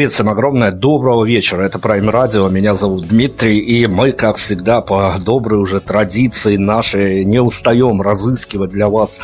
[0.00, 1.60] Привет всем огромное, доброго вечера.
[1.60, 7.26] Это Prime Radio, меня зовут Дмитрий, и мы, как всегда, по доброй уже традиции нашей
[7.26, 9.20] не устаем разыскивать для вас,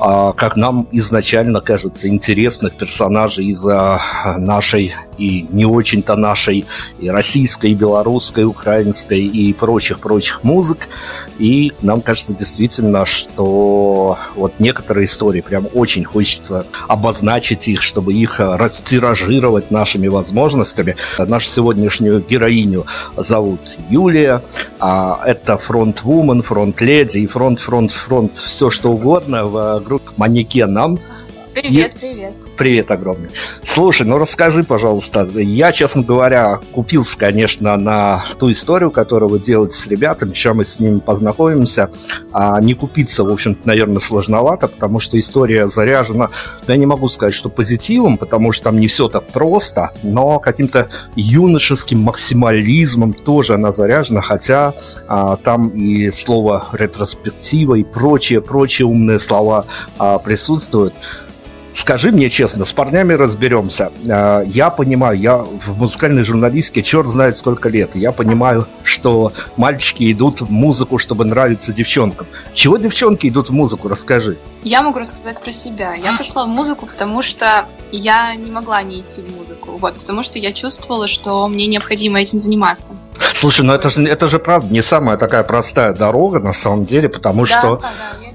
[0.00, 3.64] а, как нам изначально кажется, интересных персонажей из
[4.36, 6.66] нашей и не очень-то нашей
[6.98, 10.88] и российской, и белорусской, и украинской и прочих-прочих музык.
[11.38, 18.40] И нам кажется действительно, что вот некоторые истории прям очень хочется обозначить их, чтобы их
[18.40, 20.96] растиражировать нашими возможностями.
[21.18, 22.86] Нашу сегодняшнюю героиню
[23.16, 23.60] зовут
[23.90, 24.42] Юлия.
[24.78, 30.98] А это front-woman, front-lady и front-front-front все что угодно в группе «Маникенам».
[31.54, 32.34] Привет, привет.
[32.56, 33.28] Привет огромный.
[33.62, 35.28] Слушай, ну расскажи, пожалуйста.
[35.34, 40.32] Я, честно говоря, купился, конечно, на ту историю, которую вы делаете с ребятами.
[40.32, 41.90] Сейчас мы с ними познакомимся.
[42.32, 46.30] А не купиться, в общем-то, наверное, сложновато, потому что история заряжена,
[46.66, 50.88] я не могу сказать, что позитивом, потому что там не все так просто, но каким-то
[51.14, 54.72] юношеским максимализмом тоже она заряжена, хотя
[55.08, 59.66] а, там и слово ретроспектива и прочие-прочие умные слова
[59.98, 60.94] а, присутствуют.
[61.76, 63.92] Скажи мне честно, с парнями разберемся.
[64.08, 67.94] А, я понимаю, я в музыкальной журналистике черт знает сколько лет.
[67.94, 72.28] Я понимаю, что мальчики идут в музыку, чтобы нравиться девчонкам.
[72.54, 73.88] Чего девчонки идут в музыку?
[73.88, 74.38] Расскажи.
[74.62, 75.92] Я могу рассказать про себя.
[75.92, 79.76] Я пошла в музыку, потому что я не могла не идти в музыку.
[79.76, 82.96] Вот, потому что я чувствовала, что мне необходимо этим заниматься.
[83.34, 87.10] Слушай, ну это же, это же правда не самая такая простая дорога на самом деле,
[87.10, 88.25] потому да, что да, да,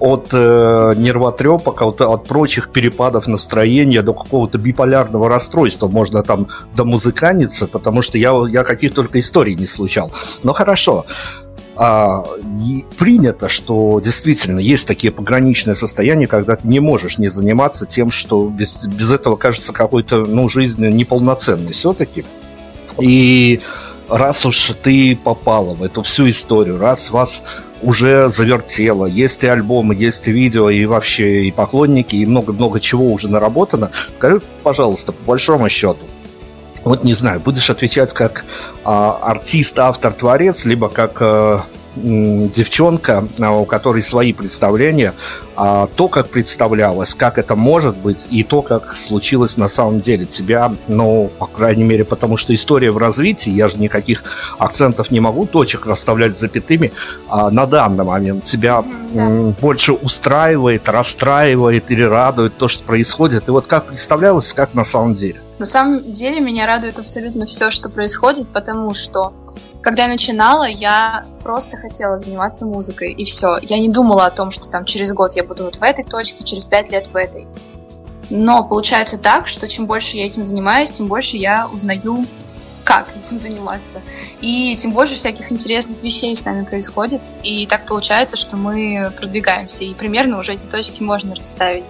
[0.00, 6.84] от э, нервотрепок, от, от прочих перепадов настроения до какого-то биполярного расстройства можно там до
[6.84, 10.10] музыканиться, потому что я, я каких только историй не случал.
[10.42, 11.04] Но хорошо.
[11.74, 12.24] А,
[12.98, 18.48] принято, что действительно есть такие пограничные состояния, когда ты не можешь не заниматься тем, что
[18.48, 22.24] без, без этого кажется какой-то ну, жизнь неполноценной все-таки.
[23.00, 23.60] И
[24.08, 27.42] раз уж ты попала в эту всю историю, раз вас
[27.82, 33.12] уже завертело, есть и альбомы, есть и видео, и вообще и поклонники, и много-много чего
[33.12, 35.98] уже наработано, скажи, пожалуйста, по большому счету,
[36.84, 38.44] вот не знаю, будешь отвечать как
[38.84, 41.64] а, артист, автор, творец, либо как а,
[41.96, 45.14] девчонка, а, у которой свои представления,
[45.56, 50.24] а, то, как представлялось, как это может быть, и то, как случилось на самом деле.
[50.24, 54.24] Тебя, ну, по крайней мере, потому что история в развитии, я же никаких
[54.58, 56.92] акцентов не могу, точек расставлять запятыми,
[57.28, 59.28] а на данный момент тебя да.
[59.60, 63.48] больше устраивает, расстраивает или радует то, что происходит.
[63.48, 65.40] И вот как представлялось, как на самом деле?
[65.58, 69.32] На самом деле меня радует абсолютно все, что происходит, потому что
[69.82, 73.58] когда я начинала, я просто хотела заниматься музыкой, и все.
[73.62, 76.44] Я не думала о том, что там через год я буду вот в этой точке,
[76.44, 77.46] через пять лет в этой.
[78.30, 82.24] Но получается так, что чем больше я этим занимаюсь, тем больше я узнаю,
[82.84, 84.00] как этим заниматься.
[84.40, 87.22] И тем больше всяких интересных вещей с нами происходит.
[87.42, 89.84] И так получается, что мы продвигаемся.
[89.84, 91.84] И примерно уже эти точки можно расставить.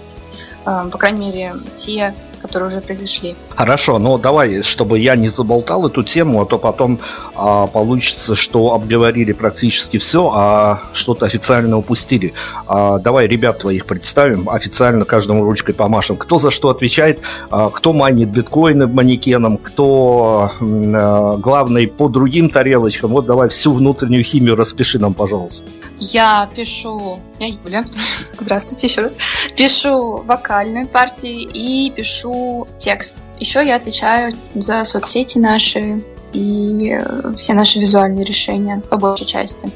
[0.64, 3.36] Эм, по крайней мере, те которые уже произошли.
[3.50, 6.98] Хорошо, но давай, чтобы я не заболтал эту тему, а то потом
[7.34, 12.34] а, получится, что обговорили практически все, а что-то официально упустили.
[12.66, 16.16] А, давай ребят твоих представим, официально каждому ручкой помашем.
[16.16, 23.12] Кто за что отвечает, а, кто манит биткоины манекеном, кто а, главный по другим тарелочкам.
[23.12, 25.66] Вот давай всю внутреннюю химию распиши нам, пожалуйста.
[26.10, 27.84] Я пишу, я Юля,
[28.40, 29.16] здравствуйте еще раз,
[29.56, 33.22] пишу вокальные партии и пишу текст.
[33.38, 39.70] Еще я отвечаю за соцсети наши и э, все наши визуальные решения по большей части.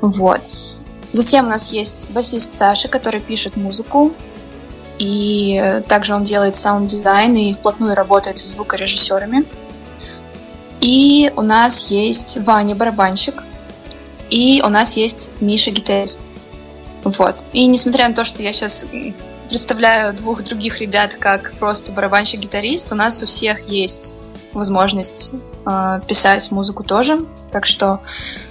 [0.00, 0.40] Вот.
[1.12, 4.12] Затем у нас есть басист Саша, который пишет музыку,
[4.98, 9.44] и также он делает саунд-дизайн и вплотную работает со звукорежиссерами.
[10.80, 13.44] И у нас есть Ваня барабанщик,
[14.30, 16.20] и у нас есть Миша гитарист.
[17.04, 17.36] Вот.
[17.52, 18.86] И несмотря на то, что я сейчас
[19.48, 22.92] представляю двух других ребят как просто барабанщик-гитарист.
[22.92, 24.14] У нас у всех есть
[24.52, 25.32] возможность
[25.66, 27.24] э, писать музыку тоже.
[27.50, 28.00] Так что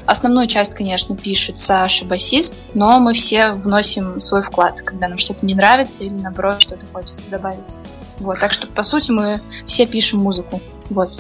[0.06, 5.46] основную часть, конечно, пишет Саша, басист, но мы все вносим свой вклад, когда нам что-то
[5.46, 7.78] не нравится или наоборот что-то хочется добавить.
[8.20, 10.60] Вот, так что, по сути, мы все пишем музыку.
[10.90, 11.20] Вот.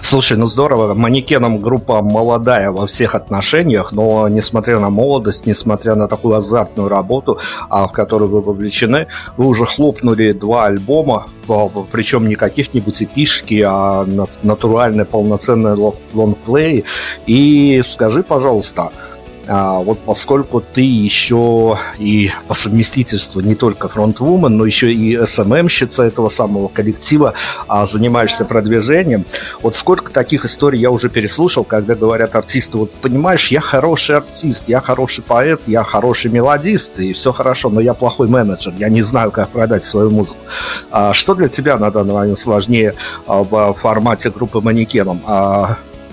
[0.00, 0.94] Слушай, ну здорово.
[0.94, 7.38] Манекеном группа молодая во всех отношениях, но несмотря на молодость, несмотря на такую азартную работу,
[7.68, 11.28] а, в которую вы вовлечены, вы уже хлопнули два альбома,
[11.90, 14.06] причем не каких-нибудь эпишки, а
[14.42, 15.76] натуральные полноценные
[16.12, 16.84] лонгплей.
[17.26, 18.90] И скажи, пожалуйста,
[19.48, 26.04] а, вот поскольку ты еще и по совместительству не только фронтвумен, но еще и СММщица
[26.04, 27.34] этого самого коллектива,
[27.66, 29.24] а занимаешься продвижением.
[29.60, 34.68] Вот сколько таких историй я уже переслушал, когда говорят артисты, вот понимаешь, я хороший артист,
[34.68, 39.02] я хороший поэт, я хороший мелодист, и все хорошо, но я плохой менеджер, я не
[39.02, 40.40] знаю, как продать свою музыку.
[40.90, 42.94] А что для тебя на данный момент сложнее
[43.26, 45.22] а, в формате группы манекеном?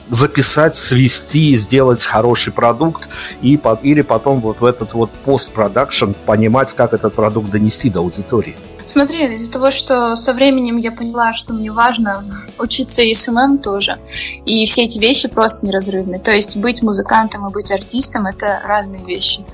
[0.10, 3.10] Записать, свести, сделать хороший продукт
[3.42, 8.56] и, или потом вот в этот вот постпродакшн понимать, как этот продукт донести до аудитории.
[8.90, 12.26] Смотри, из-за того, что со временем я поняла, что мне важно
[12.58, 14.00] учиться SMM тоже,
[14.46, 16.18] и все эти вещи просто неразрывны.
[16.18, 19.46] То есть быть музыкантом и быть артистом— это разные вещи.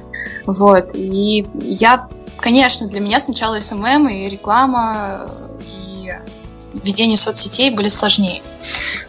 [0.45, 2.07] Вот, и я,
[2.37, 5.84] конечно, для меня сначала SMM и реклама, и
[6.83, 8.41] ведение соцсетей были сложнее.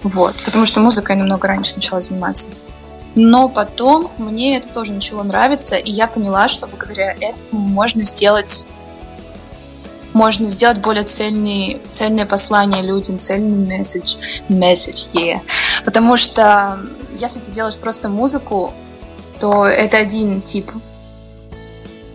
[0.03, 2.51] Вот, потому что музыкой я намного раньше начала заниматься.
[3.15, 8.67] Но потом мне это тоже начало нравиться, и я поняла, что благодаря этому можно сделать
[10.13, 14.17] можно сделать более цельный, цельное послание людям, цельный месседж,
[14.49, 15.41] месседж, yeah.
[15.85, 16.81] Потому что
[17.19, 18.73] если ты делаешь просто музыку,
[19.41, 20.71] то это один тип,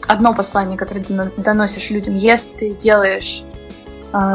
[0.08, 2.17] одно послание, которое ты доносишь людям.
[2.17, 3.43] Если ты делаешь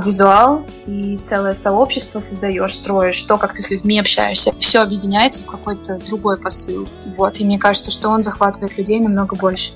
[0.05, 5.47] визуал и целое сообщество создаешь, строишь, то, как ты с людьми общаешься, все объединяется в
[5.47, 6.89] какой-то другой посыл.
[7.17, 9.73] Вот, и мне кажется, что он захватывает людей намного больше.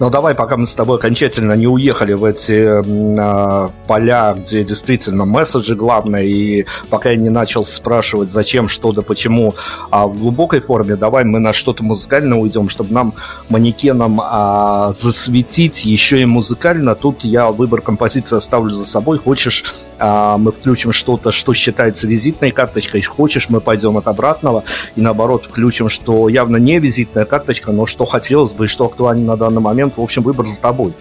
[0.00, 5.24] Но давай, пока мы с тобой окончательно не уехали в эти э, поля, где действительно
[5.24, 9.54] месседжи главное, и пока я не начал спрашивать, зачем, что да почему,
[9.90, 13.14] а в глубокой форме, давай мы на что-то музыкальное уйдем, чтобы нам
[13.48, 16.94] манекеном э, засветить еще и музыкально.
[16.94, 19.18] Тут я выбор композиции оставлю за собой.
[19.18, 19.64] Хочешь,
[19.98, 24.62] э, мы включим что-то, что считается визитной карточкой, хочешь, мы пойдем от обратного
[24.94, 29.26] и наоборот включим, что явно не визитная карточка, но что хотелось бы и что актуально
[29.26, 30.92] на данный момент момент, в общем, выбор за тобой.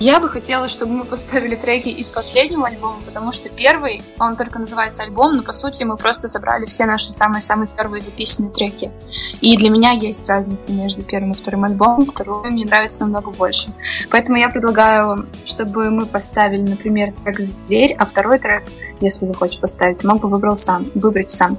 [0.00, 4.60] Я бы хотела, чтобы мы поставили треки из последнего альбома, потому что первый, он только
[4.60, 8.92] называется альбом, но по сути мы просто собрали все наши самые-самые первые записанные треки.
[9.40, 13.72] И для меня есть разница между первым и вторым альбомом, второй мне нравится намного больше.
[14.08, 18.62] Поэтому я предлагаю, чтобы мы поставили, например, трек «Зверь», а второй трек,
[19.00, 21.58] если захочешь поставить, мог бы выбрал сам, выбрать сам.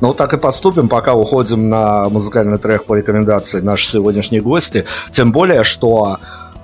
[0.00, 4.84] Ну, так и поступим, пока уходим на музыкальный трек по рекомендации нашей сегодняшней гости.
[5.12, 6.18] Тем более, что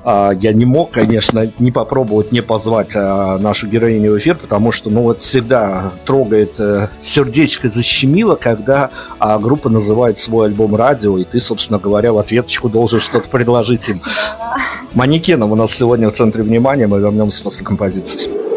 [0.05, 4.73] а, я не мог, конечно, не попробовать не позвать а, нашу героиню в эфир, потому
[4.73, 11.19] что, ну, вот всегда трогает э, сердечко защемило, когда а, группа называет свой альбом радио,
[11.19, 14.03] и ты, собственно говоря, в ответочку должен что-то предложить им.
[14.95, 18.52] Манекеном у нас сегодня в центре внимания, мы вернемся после композиции.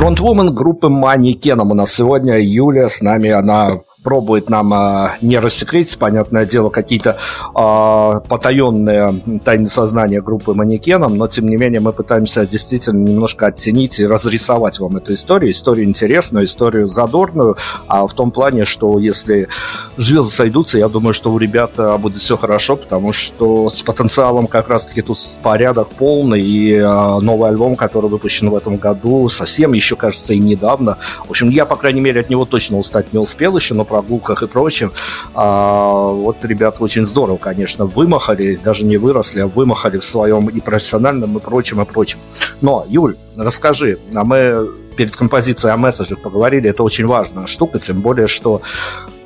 [0.00, 2.38] Фронтвумен группы Мани Кеном у нас сегодня.
[2.38, 7.18] Юля с нами, она пробует нам а, не рассекретить, понятное дело, какие-то
[7.54, 14.00] а, потаенные тайны сознания группы манекеном, но тем не менее мы пытаемся действительно немножко оттенить
[14.00, 15.50] и разрисовать вам эту историю.
[15.50, 19.48] Историю интересную, историю задорную, а в том плане, что если
[19.96, 24.46] звезды сойдутся, я думаю, что у ребят а, будет все хорошо, потому что с потенциалом
[24.46, 29.74] как раз-таки тут порядок полный, и а, новый альбом, который выпущен в этом году, совсем
[29.74, 30.96] еще, кажется, и недавно.
[31.26, 34.42] В общем, я, по крайней мере, от него точно устать не успел еще, но прогулках
[34.42, 34.92] и прочем.
[35.34, 40.60] А, вот ребята очень здорово, конечно, вымахали, даже не выросли, а вымахали в своем и
[40.60, 42.18] профессиональном, и прочем, и прочем.
[42.60, 48.00] Но, Юль, расскажи, а мы перед композицией о месседжах поговорили, это очень важная штука, тем
[48.00, 48.62] более, что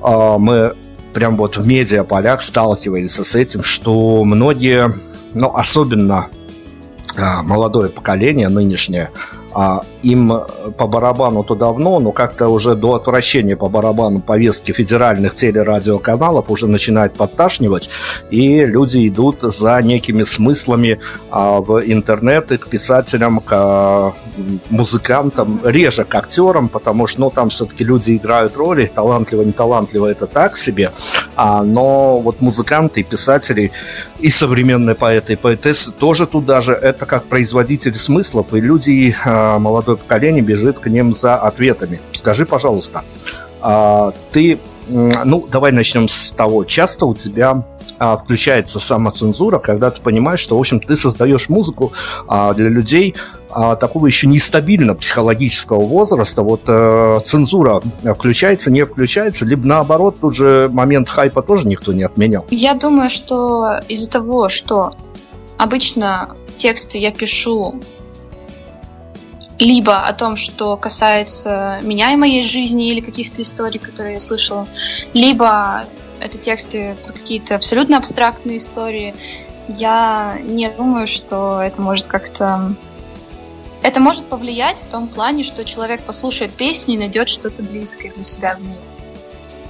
[0.01, 0.75] а, мы
[1.13, 4.95] прям вот в медиаполях сталкивались с этим, что многие,
[5.35, 6.29] ну, особенно
[7.17, 9.11] а, молодое поколение нынешнее,
[9.55, 14.73] а, им э, по барабану то давно, но как-то уже до отвращения по барабану повестки
[14.73, 17.89] федеральных телерадиоканалов уже начинает подташнивать,
[18.31, 20.99] и люди идут за некими смыслами
[21.31, 24.13] а, в интернеты к писателям, к а,
[24.71, 30.07] музыкантам, реже к актерам, потому что ну, там все-таки люди играют роли, талантливо, не талантливо
[30.07, 30.91] это так себе,
[31.37, 33.71] а, но вот музыканты и писатели
[34.19, 39.44] и современные поэты и поэтессы тоже туда же, это как производители смыслов, и люди а,
[39.59, 42.01] молодое поколение бежит к ним за ответами.
[42.13, 43.05] Скажи, пожалуйста,
[43.61, 47.65] а, ты, ну, давай начнем с того, часто у тебя
[47.99, 51.93] а, включается самоцензура, когда ты понимаешь, что, в общем, ты создаешь музыку
[52.29, 53.15] а, для людей
[53.79, 60.69] такого еще нестабильно психологического возраста, вот э, цензура включается, не включается, либо наоборот, тут же
[60.73, 62.45] момент хайпа тоже никто не отменял.
[62.51, 64.97] Я думаю, что из-за того, что
[65.57, 67.77] обычно тексты я пишу
[69.59, 74.67] либо о том, что касается меня и моей жизни или каких-то историй, которые я слышала,
[75.13, 75.85] либо
[76.21, 79.15] это тексты про какие-то абсолютно абстрактные истории.
[79.69, 82.75] Я не думаю, что это может как-то...
[83.83, 88.25] Это может повлиять в том плане, что человек послушает песню и найдет что-то близкое для
[88.25, 88.79] себя в ней.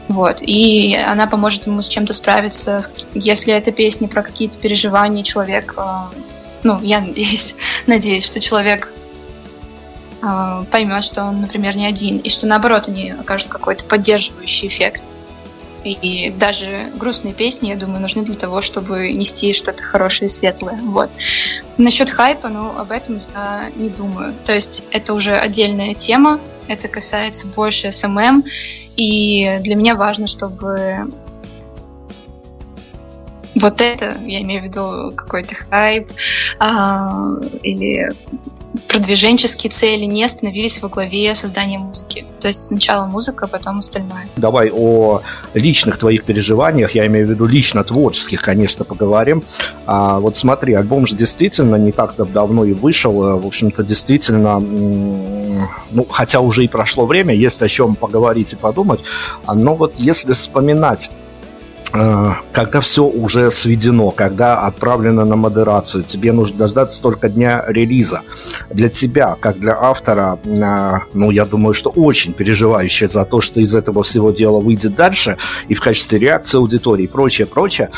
[0.09, 0.43] Вот.
[0.43, 2.81] И она поможет ему с чем-то справиться.
[3.15, 5.75] Если это песня про какие-то переживания, человек...
[6.63, 8.93] Ну, я надеюсь, надеюсь, что человек
[10.25, 15.15] а, поймет, что он, например, не один, и что наоборот они окажут какой-то поддерживающий эффект.
[15.85, 20.79] И даже грустные песни, я думаю, нужны для того, чтобы нести что-то хорошее и светлое.
[20.81, 21.11] Вот.
[21.77, 24.35] Насчет хайпа, ну, об этом я не думаю.
[24.47, 28.45] То есть это уже отдельная тема, это касается больше SMM,
[28.97, 31.07] и для меня важно, чтобы
[33.57, 36.11] вот это, я имею в виду какой-то хайп
[36.59, 38.11] а, или
[38.89, 42.25] продвиженческие цели не становились во главе создания музыки.
[42.41, 44.29] То есть сначала музыка, потом остальное.
[44.37, 45.21] Давай о
[45.55, 49.43] личных твоих переживаниях, я имею в виду лично творческих, конечно, поговорим.
[49.87, 53.13] А, вот смотри, альбом же действительно не так-то давно и вышел.
[53.39, 59.05] В общем-то, действительно, ну, хотя уже и прошло время, есть о чем поговорить и подумать.
[59.47, 61.24] Но вот если вспоминать Э,
[61.95, 68.23] когда все уже сведено, когда отправлено на модерацию, тебе нужно дождаться только дня релиза.
[68.71, 73.61] Для тебя, как для автора, э, ну, я думаю, что очень переживающая за то, что
[73.61, 75.37] из этого всего дела выйдет дальше,
[75.69, 77.91] и в качестве реакции аудитории и прочее, прочее,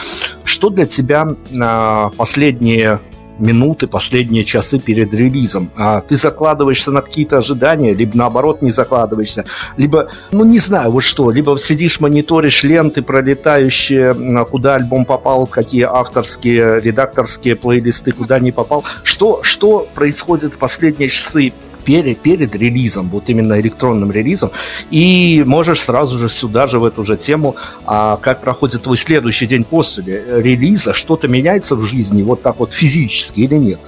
[0.45, 3.01] что для тебя э, последние
[3.39, 5.71] минуты, последние часы перед релизом.
[5.77, 9.45] А ты закладываешься на какие-то ожидания, либо наоборот не закладываешься,
[9.77, 15.83] либо, ну не знаю, вот что, либо сидишь, мониторишь ленты пролетающие, куда альбом попал, какие
[15.83, 18.85] авторские, редакторские плейлисты, куда не попал.
[19.03, 21.53] Что, что происходит в последние часы
[21.87, 24.51] перед, перед релизом, вот именно электронным релизом,
[24.91, 27.55] и можешь сразу же сюда же в эту же тему,
[27.87, 32.75] а, как проходит твой следующий день после релиза, что-то меняется в жизни, вот так вот
[32.75, 33.81] физически или нет?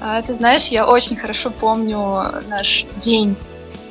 [0.00, 3.34] А, ты знаешь, я очень хорошо помню наш день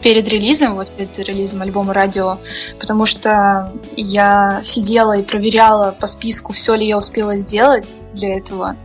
[0.04, 2.38] перед релизом, вот перед релизом альбома «Радио»,
[2.80, 8.76] потому что я сидела и проверяла по списку, все ли я успела сделать для этого.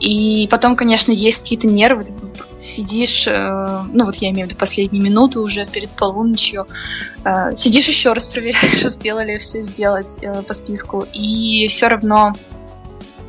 [0.00, 2.14] И потом, конечно, есть какие-то нервы, ты
[2.58, 6.66] сидишь, э, ну вот я имею в виду последние минуты уже перед полуночью,
[7.24, 12.32] э, сидишь еще раз проверяешь, успела ли все сделать э, по списку, и все равно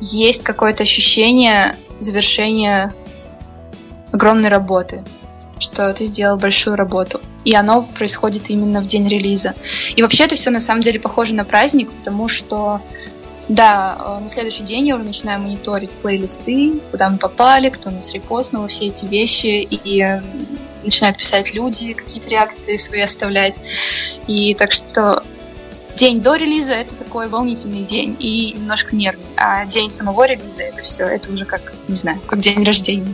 [0.00, 2.94] есть какое-то ощущение завершения
[4.12, 5.04] огромной работы,
[5.58, 7.20] что ты сделал большую работу.
[7.44, 9.54] И оно происходит именно в день релиза.
[9.96, 12.80] И вообще это все на самом деле похоже на праздник, потому что
[13.50, 18.12] да, э, на следующий день я уже начинаю мониторить плейлисты, куда мы попали, кто нас
[18.12, 19.66] репостнул, все эти вещи.
[19.68, 20.20] И
[20.84, 23.60] начинают писать люди, какие-то реакции свои оставлять.
[24.28, 25.24] И так что
[25.96, 30.82] день до релиза это такой волнительный день и немножко нервный, а день самого релиза это
[30.82, 33.12] все, это уже как, не знаю, как день рождения.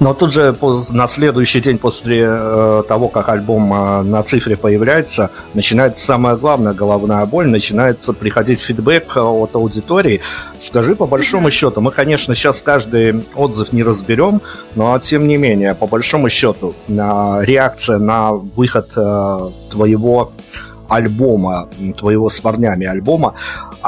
[0.00, 0.56] Но тут же
[0.92, 6.72] на следующий день после э, того, как альбом э, на цифре появляется, начинается самая главная
[6.72, 10.20] головная боль, начинается приходить фидбэк э, от аудитории.
[10.58, 14.40] Скажи, по большому счету, мы, конечно, сейчас каждый отзыв не разберем,
[14.74, 18.90] но тем не менее, по большому счету, реакция на выход
[19.70, 20.32] твоего
[20.88, 23.34] альбома, твоего с парнями альбома,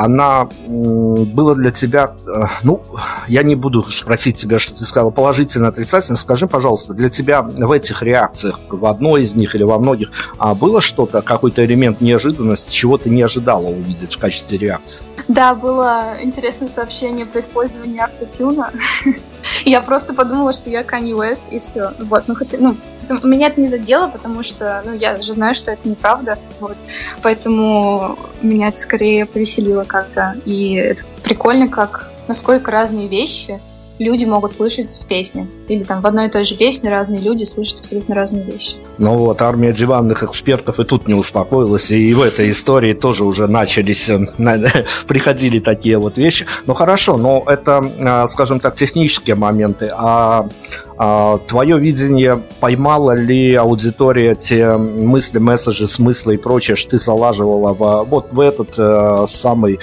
[0.00, 2.80] она была для тебя, э, ну,
[3.28, 6.16] я не буду спросить тебя, что ты сказал, положительно, отрицательно.
[6.16, 10.54] Скажи, пожалуйста, для тебя в этих реакциях, в одной из них или во многих, а
[10.54, 15.04] было что-то, какой-то элемент неожиданности, чего ты не ожидала увидеть в качестве реакции?
[15.28, 18.72] Да, было интересное сообщение про использование автотюна.
[19.64, 21.92] Я просто подумала, что я Kanye West, и все.
[21.98, 22.76] Вот, ну, хотя, ну,
[23.22, 26.76] меня это не задело, потому что, ну, я же знаю, что это неправда, вот.
[27.22, 30.37] Поэтому меня это скорее повеселило как-то.
[30.44, 33.61] И это прикольно, как насколько разные вещи
[34.00, 35.46] люди могут слышать в песне.
[35.68, 38.76] Или там в одной и той же песне разные люди слышат абсолютно разные вещи.
[38.98, 43.46] Ну вот, армия диванных экспертов и тут не успокоилась, и в этой истории тоже уже
[43.46, 44.26] начались, э,
[45.06, 46.46] приходили такие вот вещи.
[46.66, 49.90] Ну хорошо, но это, э, скажем так, технические моменты.
[49.94, 50.48] А,
[50.96, 57.74] а твое видение поймала ли аудитория те мысли, месседжи, смыслы и прочее, что ты залаживала
[57.74, 59.78] в, вот в этот э, самый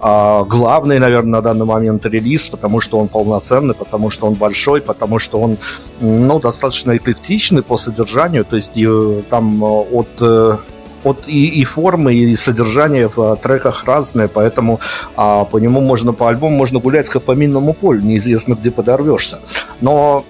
[0.00, 4.80] а, главный, наверное, на данный момент релиз, потому что он полноценный, потому что он большой,
[4.80, 5.56] потому что он
[6.00, 8.86] ну, достаточно эклектичный по содержанию, то есть и,
[9.30, 10.56] там э, от э,
[11.04, 14.80] от и, и формы, и содержания в треках разные, поэтому
[15.16, 19.38] а, по нему можно, по альбому можно гулять как по минному полю, неизвестно, где подорвешься.
[19.80, 20.24] Но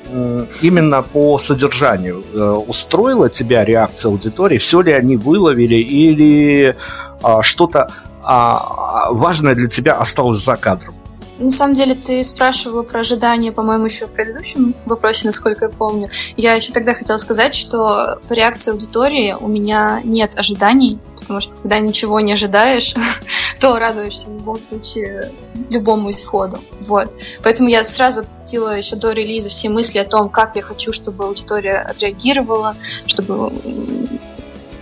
[0.61, 6.77] именно по содержанию э, устроила тебя реакция аудитории, все ли они выловили или
[7.23, 7.89] а, что-то
[8.29, 10.95] а, важное для тебя осталось за кадром?
[11.39, 16.11] На самом деле, ты спрашивала про ожидания, по-моему, еще в предыдущем вопросе, насколько я помню.
[16.37, 21.57] Я еще тогда хотела сказать, что по реакции аудитории у меня нет ожиданий, потому что
[21.57, 22.95] когда ничего не ожидаешь,
[23.61, 25.31] то радуешься в любом случае
[25.71, 26.59] любому исходу.
[26.81, 27.15] Вот.
[27.43, 31.25] Поэтому я сразу откатила еще до релиза все мысли о том, как я хочу, чтобы
[31.25, 33.53] аудитория отреагировала, чтобы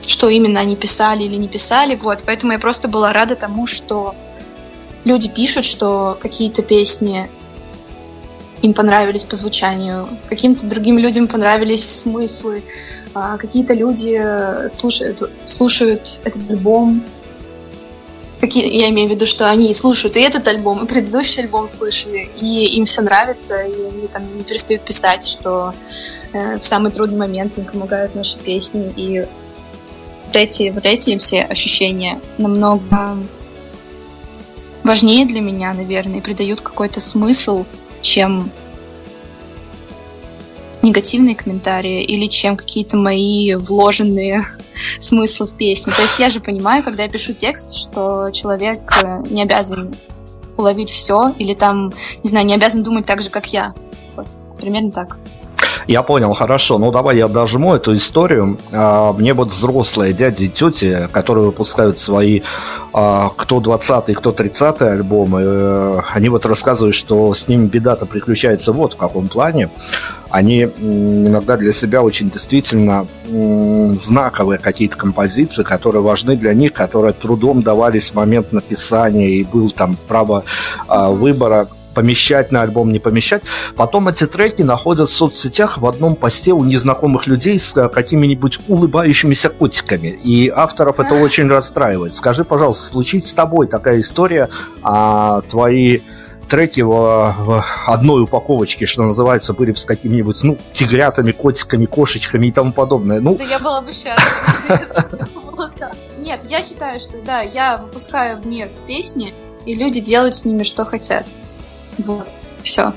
[0.06, 4.14] что именно они писали или не писали, вот, поэтому я просто была рада тому, что
[5.04, 7.28] люди пишут, что какие-то песни
[8.62, 12.62] им понравились по звучанию, каким-то другим людям понравились смыслы,
[13.14, 17.04] а какие-то люди слушают, слушают этот альбом,
[18.40, 22.28] какие, я имею в виду, что они слушают и этот альбом, и предыдущий альбом слышали,
[22.40, 25.74] и им все нравится, и они там не перестают писать, что
[26.32, 29.26] э, в самый трудный момент им помогают наши песни, и
[30.26, 33.16] вот эти, вот эти все ощущения намного
[34.82, 37.64] важнее для меня, наверное, и придают какой-то смысл,
[38.00, 38.50] чем
[40.82, 44.46] негативные комментарии или чем какие-то мои вложенные
[45.00, 45.92] смыслы в песне.
[45.94, 49.94] То есть я же понимаю, когда я пишу текст, что человек э, не обязан
[50.56, 53.74] уловить все или там, не знаю, не обязан думать так же, как я.
[54.14, 54.26] Вот,
[54.58, 55.18] примерно так.
[55.86, 56.78] Я понял, хорошо.
[56.78, 58.58] Ну, давай я дожму эту историю.
[58.72, 62.42] А, мне вот взрослые дяди и тети, которые выпускают свои
[62.92, 68.72] а, кто 20-й, кто 30-й альбомы, э, они вот рассказывают, что с ними беда-то приключается
[68.72, 69.70] вот в каком плане.
[70.28, 77.62] Они иногда для себя очень действительно знаковые какие-то композиции, которые важны для них, которые трудом
[77.62, 80.42] давались в момент написания, и был там право
[80.88, 83.42] а, выбора помещать на альбом, не помещать.
[83.74, 88.60] Потом эти треки находят в соцсетях в одном посте у незнакомых людей с э, какими-нибудь
[88.68, 90.08] улыбающимися котиками.
[90.08, 92.14] И авторов это очень расстраивает.
[92.14, 94.50] Скажи, пожалуйста, случится с тобой такая история,
[94.82, 96.00] а твои
[96.50, 102.52] треки в, в одной упаковочке, что называется, были с какими-нибудь, ну, тигрятами, котиками, кошечками и
[102.52, 103.20] тому подобное.
[103.20, 103.36] Ну...
[103.36, 105.08] Да я была бы счастлива.
[106.18, 109.32] Нет, я считаю, что да, я выпускаю в мир песни,
[109.64, 111.24] и люди делают с ними, что хотят.
[111.98, 112.28] Вот,
[112.62, 112.92] все.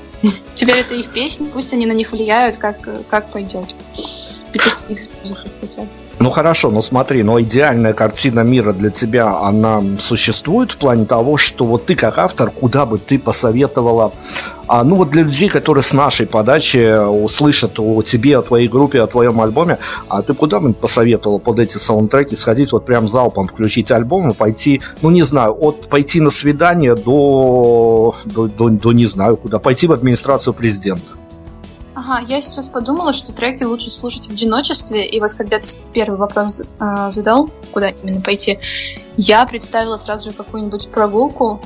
[0.54, 3.74] Теперь это их песни, пусть они на них влияют, как, как пойдет.
[3.96, 5.86] И пусть их используют хотят.
[6.22, 11.38] Ну хорошо, ну смотри, но идеальная картина мира для тебя, она существует в плане того,
[11.38, 14.12] что вот ты как автор, куда бы ты посоветовала,
[14.68, 19.00] а, ну вот для людей, которые с нашей подачи услышат о тебе, о твоей группе,
[19.00, 19.78] о твоем альбоме,
[20.10, 24.34] а ты куда бы посоветовала под эти саундтреки сходить вот прям залпом, включить альбом и
[24.34, 29.58] пойти, ну не знаю, от пойти на свидание до, до, до, до не знаю куда,
[29.58, 31.19] пойти в администрацию президента?
[32.10, 36.18] Ага, я сейчас подумала, что треки лучше слушать в одиночестве, и вот когда ты первый
[36.18, 38.58] вопрос э, задал, куда именно пойти,
[39.16, 41.62] я представила сразу же какую-нибудь прогулку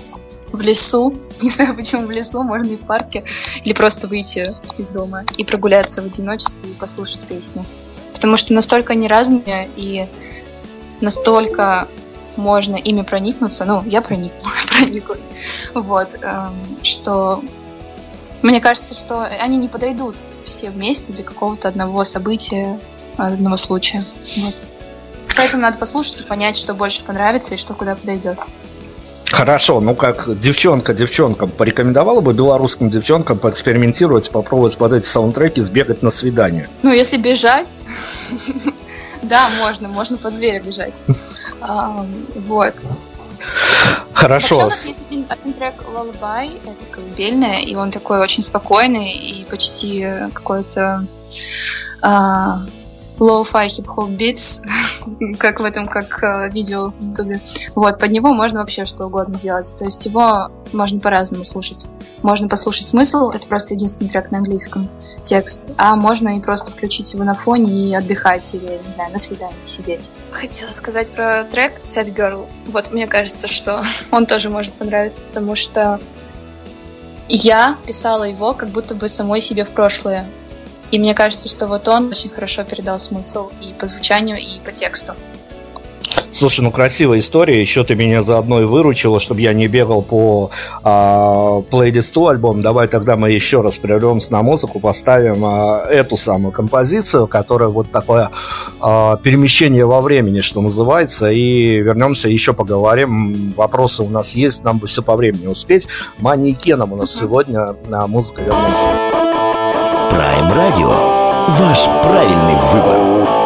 [0.52, 3.24] в лесу, не знаю почему в лесу, можно и в парке,
[3.64, 7.64] или просто выйти из дома и прогуляться в одиночестве и послушать песни.
[8.12, 10.06] Потому что настолько они разные, и
[11.00, 11.88] настолько
[12.36, 15.30] можно ими проникнуться, ну, я проникнула, прониклась,
[15.72, 17.42] вот, эм, что
[18.44, 22.78] мне кажется, что они не подойдут все вместе для какого-то одного события,
[23.16, 24.04] одного случая.
[24.36, 24.54] Вот.
[25.36, 28.38] Поэтому надо послушать и понять, что больше понравится и что куда подойдет.
[29.30, 36.02] Хорошо, ну как девчонка девчонкам порекомендовала бы белорусским девчонкам поэкспериментировать, попробовать под эти саундтреки сбегать
[36.02, 36.68] на свидание?
[36.82, 37.76] Ну, если бежать,
[39.22, 40.94] да, можно, можно под зверя бежать.
[42.46, 42.74] Вот.
[44.12, 44.58] Хорошо.
[44.58, 49.44] Вообще, у есть один, один трек Lullaby, это колыбельная, и он такой очень спокойный и
[49.44, 51.06] почти какой-то
[52.00, 52.60] а,
[53.18, 54.62] low-fi hip-hop beats,
[55.38, 57.40] как в этом, как э, видео в ютубе.
[57.74, 59.74] Вот, под него можно вообще что угодно делать.
[59.78, 61.86] То есть его можно по-разному слушать.
[62.22, 64.88] Можно послушать смысл, это просто единственный трек на английском,
[65.24, 69.18] текст, а можно и просто включить его на фоне и отдыхать или, не знаю, на
[69.18, 70.02] свидании сидеть.
[70.30, 72.46] Хотела сказать про трек Sad Girl.
[72.66, 75.98] Вот, мне кажется, что он тоже может понравиться, потому что
[77.28, 80.28] я писала его как будто бы самой себе в прошлое.
[80.90, 84.70] И мне кажется, что вот он очень хорошо передал смысл и по звучанию, и по
[84.70, 85.14] тексту.
[86.34, 87.60] Слушай, ну красивая история.
[87.60, 90.50] Еще ты меня заодно и выручила, чтобы я не бегал по
[90.82, 92.60] а, плейлисту альбом.
[92.60, 97.92] Давай тогда мы еще раз прервемся на музыку, поставим а, эту самую композицию, которая вот
[97.92, 98.30] такое
[98.80, 103.54] а, перемещение во времени, что называется, и вернемся еще поговорим.
[103.56, 105.86] Вопросы у нас есть, нам бы все по времени успеть.
[106.18, 108.88] Манекеном у нас сегодня на музыка вернемся.
[110.10, 111.14] Prime Radio.
[111.60, 113.43] Ваш правильный выбор.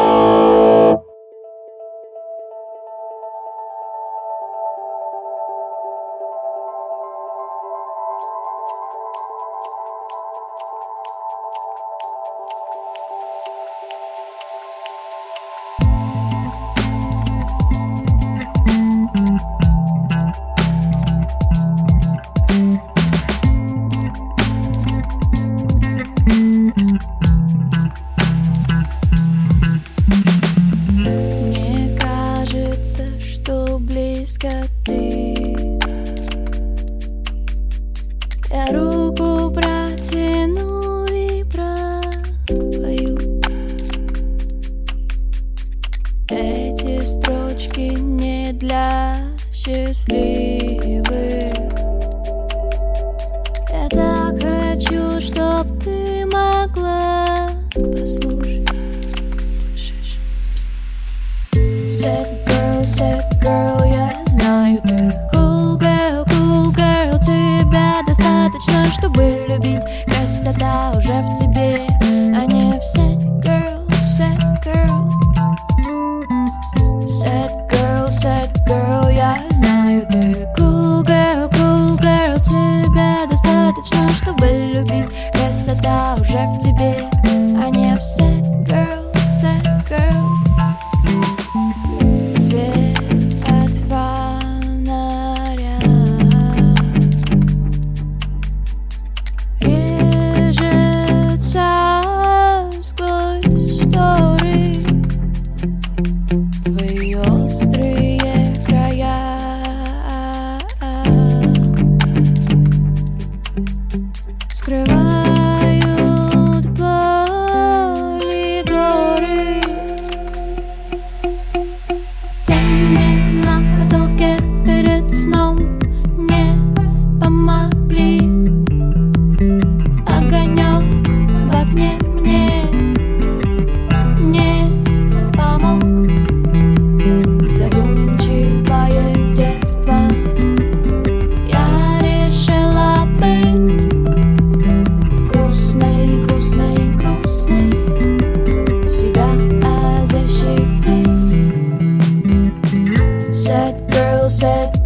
[47.68, 49.18] девочки не для
[49.52, 51.47] счастливых.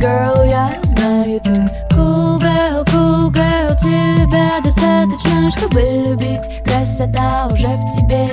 [0.02, 1.50] Girl, я знаю, ты
[1.94, 3.76] cool girl, cool girl.
[3.76, 6.64] Тебя достаточно, чтобы любить.
[6.64, 8.28] Красота уже в тебе,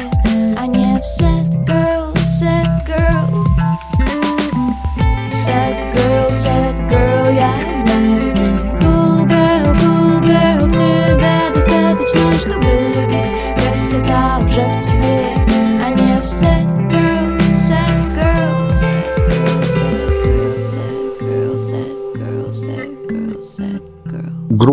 [0.57, 1.38] а не все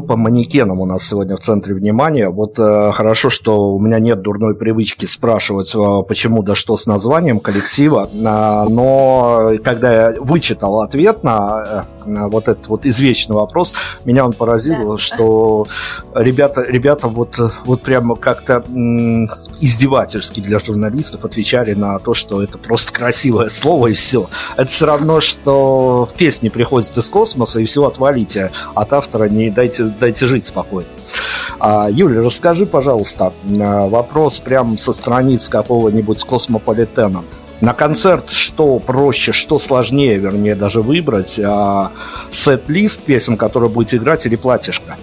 [0.07, 2.29] Группа манекеном у нас сегодня в центре внимания.
[2.29, 6.87] Вот э, хорошо, что у меня нет дурной привычки спрашивать, э, почему да что с
[6.87, 8.19] названием коллектива, э,
[8.69, 14.33] но когда я вычитал ответ на, э, на вот этот вот извечный вопрос, меня он
[14.33, 14.99] поразил, да.
[14.99, 15.67] что
[16.15, 19.29] ребята, ребята вот, вот прямо как-то м-
[19.61, 24.29] издевательски для журналистов отвечали на то, что это просто красивое слово и все.
[24.57, 29.67] Это все равно, что песни приходят из космоса и все отвалите от автора не дай
[29.67, 30.89] дайте, дайте жить спокойно.
[31.59, 37.25] А, Юля, расскажи, пожалуйста, а, вопрос прямо со страниц какого-нибудь космополитена.
[37.61, 41.41] На концерт что проще, что сложнее, вернее, даже выбрать?
[41.43, 41.93] А,
[42.31, 44.97] сет-лист песен, которые будете играть, или платьишко?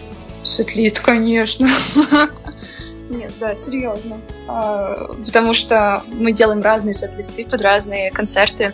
[0.43, 1.67] Сет-лист, конечно.
[3.09, 4.17] Нет, да, серьезно.
[4.47, 8.73] А, потому что мы делаем разные сет-листы под разные концерты.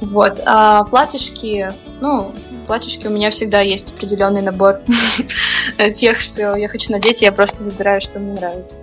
[0.00, 0.40] Вот.
[0.46, 2.32] А платьишки, ну,
[2.64, 4.80] платьишки у меня всегда есть определенный набор
[5.94, 8.78] тех, что я хочу надеть, я просто выбираю, что мне нравится.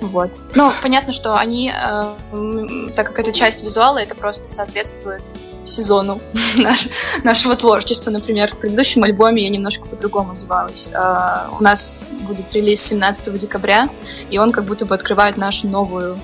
[0.00, 0.32] Вот.
[0.54, 5.22] Ну, понятно, что они, э, так как это часть визуала, это просто соответствует
[5.64, 6.20] сезону
[6.58, 6.88] наш,
[7.24, 8.10] нашего творчества.
[8.10, 10.92] Например, в предыдущем альбоме я немножко по-другому называлась.
[10.92, 13.88] Э, у нас будет релиз 17 декабря,
[14.30, 16.18] и он как будто бы открывает нашу новую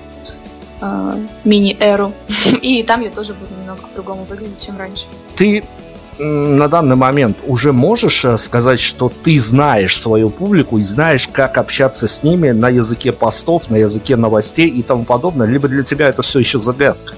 [0.81, 2.13] э, мини-эру.
[2.61, 5.07] и там я тоже буду немного по-другому выглядеть, чем раньше.
[5.35, 5.63] Ты
[6.19, 11.57] на данный момент уже можешь э, сказать, что ты знаешь свою публику и знаешь, как
[11.57, 16.09] общаться с ними на языке постов, на языке новостей и тому подобное, либо для тебя
[16.09, 17.15] это все еще загадка?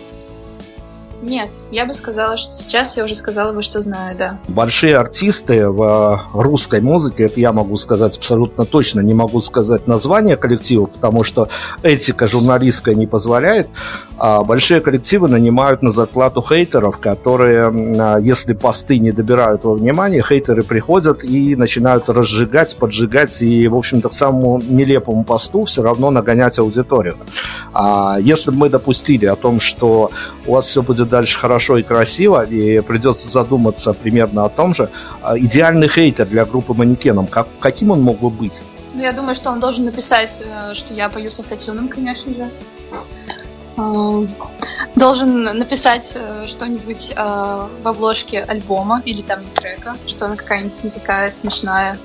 [1.26, 4.40] Нет, я бы сказала, что сейчас я уже сказала бы, что знаю, да.
[4.48, 9.88] Большие артисты в э, русской музыке, это я могу сказать абсолютно точно, не могу сказать
[9.88, 11.50] название коллектива, потому что
[11.82, 13.70] этика журналистская не позволяет.
[14.18, 17.68] А большие коллективы нанимают на зарплату хейтеров, которые,
[18.00, 23.76] а, если посты не добирают во внимание, хейтеры приходят и начинают разжигать, поджигать и, в
[23.76, 27.18] общем-то, к самому нелепому посту все равно нагонять аудиторию.
[27.74, 30.12] А если бы мы допустили о том, что
[30.46, 34.90] у вас все будет дальше хорошо и красиво, и придется задуматься примерно о том же.
[35.36, 38.62] Идеальный хейтер для группы манекеном, как, каким он мог бы быть?
[38.94, 42.50] Ну, я думаю, что он должен написать, э, что я пою с автотюном, конечно же.
[44.96, 50.90] Должен написать э, что-нибудь э, в обложке альбома или там трека, что она какая-нибудь не
[50.90, 51.98] такая смешная.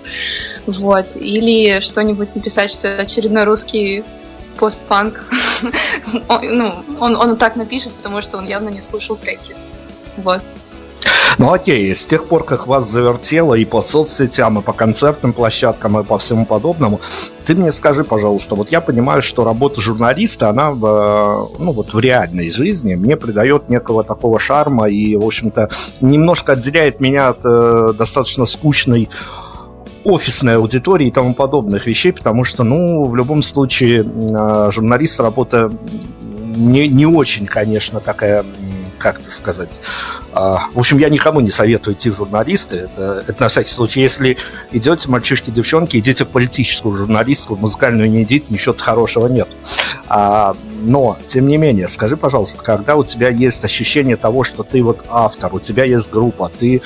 [0.67, 1.15] Вот.
[1.15, 4.03] Или что-нибудь написать, что очередной русский
[4.59, 5.25] постпанк.
[6.43, 9.55] ну, он, он так напишет, потому что он явно не слушал треки.
[10.17, 10.43] Вот.
[11.39, 15.99] Ну окей, с тех пор, как вас завертело и по соцсетям, и по концертным площадкам,
[15.99, 17.01] и по всему подобному,
[17.45, 21.99] ты мне скажи, пожалуйста, вот я понимаю, что работа журналиста, она э, ну, вот в
[21.99, 25.71] реальной жизни мне придает некого такого шарма и, в общем-то,
[26.01, 29.09] немножко отделяет меня от э, достаточно скучной
[30.05, 35.71] офисной аудитории и тому подобных вещей, потому что, ну, в любом случае, а, журналист работа
[36.57, 38.45] не, не очень, конечно, такая
[39.01, 39.81] как это сказать.
[40.33, 42.77] А, в общем, я никому не советую идти в журналисты.
[42.77, 44.01] Это, это на всякий случай.
[44.01, 44.37] Если
[44.71, 49.49] идете, мальчишки, девчонки, идите в политическую журналистику, в музыкальную не идите, ничего хорошего нет.
[50.07, 54.83] А, но, тем не менее, скажи, пожалуйста, когда у тебя есть ощущение того, что ты
[54.83, 56.83] вот автор, у тебя есть группа, ты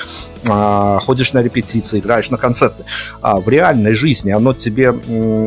[0.47, 2.83] а, ходишь на репетиции, играешь на концерты,
[3.21, 4.89] а в реальной жизни оно тебе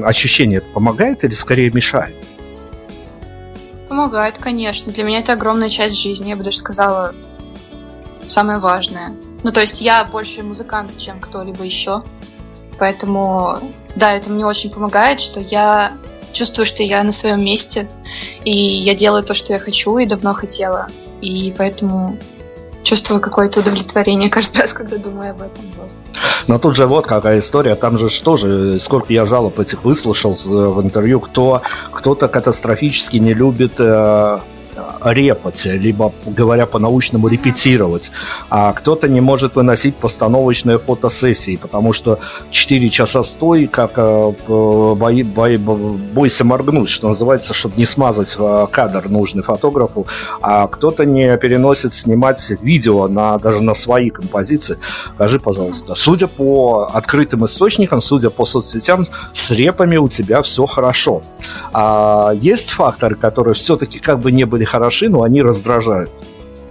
[0.04, 2.16] ощущение помогает или скорее мешает?
[3.98, 4.92] Помогает, конечно.
[4.92, 7.16] Для меня это огромная часть жизни, я бы даже сказала,
[8.28, 9.16] самое важное.
[9.42, 12.04] Ну, то есть я больше музыкант, чем кто-либо еще.
[12.78, 13.58] Поэтому,
[13.96, 15.94] да, это мне очень помогает, что я
[16.32, 17.90] чувствую, что я на своем месте,
[18.44, 20.86] и я делаю то, что я хочу и давно хотела.
[21.20, 22.16] И поэтому
[22.84, 25.64] чувствую какое-то удовлетворение каждый раз, когда думаю об этом.
[26.46, 30.32] Но тут же вот какая история, там же что же, сколько я жалоб этих выслушал
[30.34, 31.62] в интервью, кто,
[31.92, 34.38] кто-то катастрофически не любит э,
[35.04, 38.10] репать, либо, говоря по-научному, репетировать.
[38.50, 42.18] А кто-то не может выносить постановочные фотосессии, потому что
[42.50, 44.32] 4 часа стой, как э,
[44.96, 50.06] бои, бои, бойся моргнуть, что называется, чтобы не смазать э, кадр нужный фотографу.
[50.40, 54.78] А кто-то не переносит снимать видео на, даже на свои композиции.
[55.14, 61.22] Скажи, пожалуйста, судя по открытым источникам, судя по соцсетям, с репами у тебя все хорошо.
[61.72, 64.77] А есть факторы, которые все-таки как бы не были хороши,
[65.08, 66.10] но они раздражают.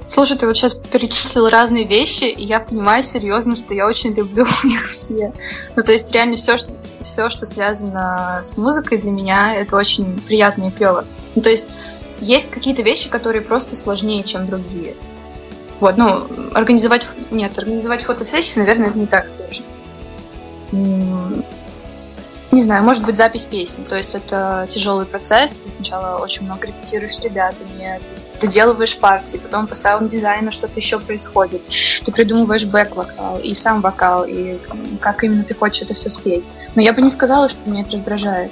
[0.08, 4.46] Слушай, ты вот сейчас перечислил разные вещи, и я понимаю серьезно, что я очень люблю
[4.64, 5.34] их все.
[5.76, 10.20] Ну, то есть реально все, что, все, что связано с музыкой для меня, это очень
[10.22, 11.04] приятно и.
[11.36, 11.68] Ну, то есть
[12.20, 14.96] есть какие-то вещи, которые просто сложнее, чем другие.
[15.80, 16.22] Вот, ну,
[16.54, 17.06] организовать...
[17.30, 19.66] Нет, организовать фотосессию, наверное, это не так сложно.
[22.58, 23.84] Не знаю, может быть, запись песни.
[23.84, 25.54] То есть это тяжелый процесс.
[25.54, 28.02] Ты сначала очень много репетируешь с ребятами,
[28.42, 31.62] доделываешь партии, потом по саунд-дизайну что-то еще происходит.
[32.04, 34.58] Ты придумываешь бэк-вокал и сам вокал, и
[35.00, 36.50] как именно ты хочешь это все спеть.
[36.76, 38.52] Но я бы не сказала, что меня это раздражает.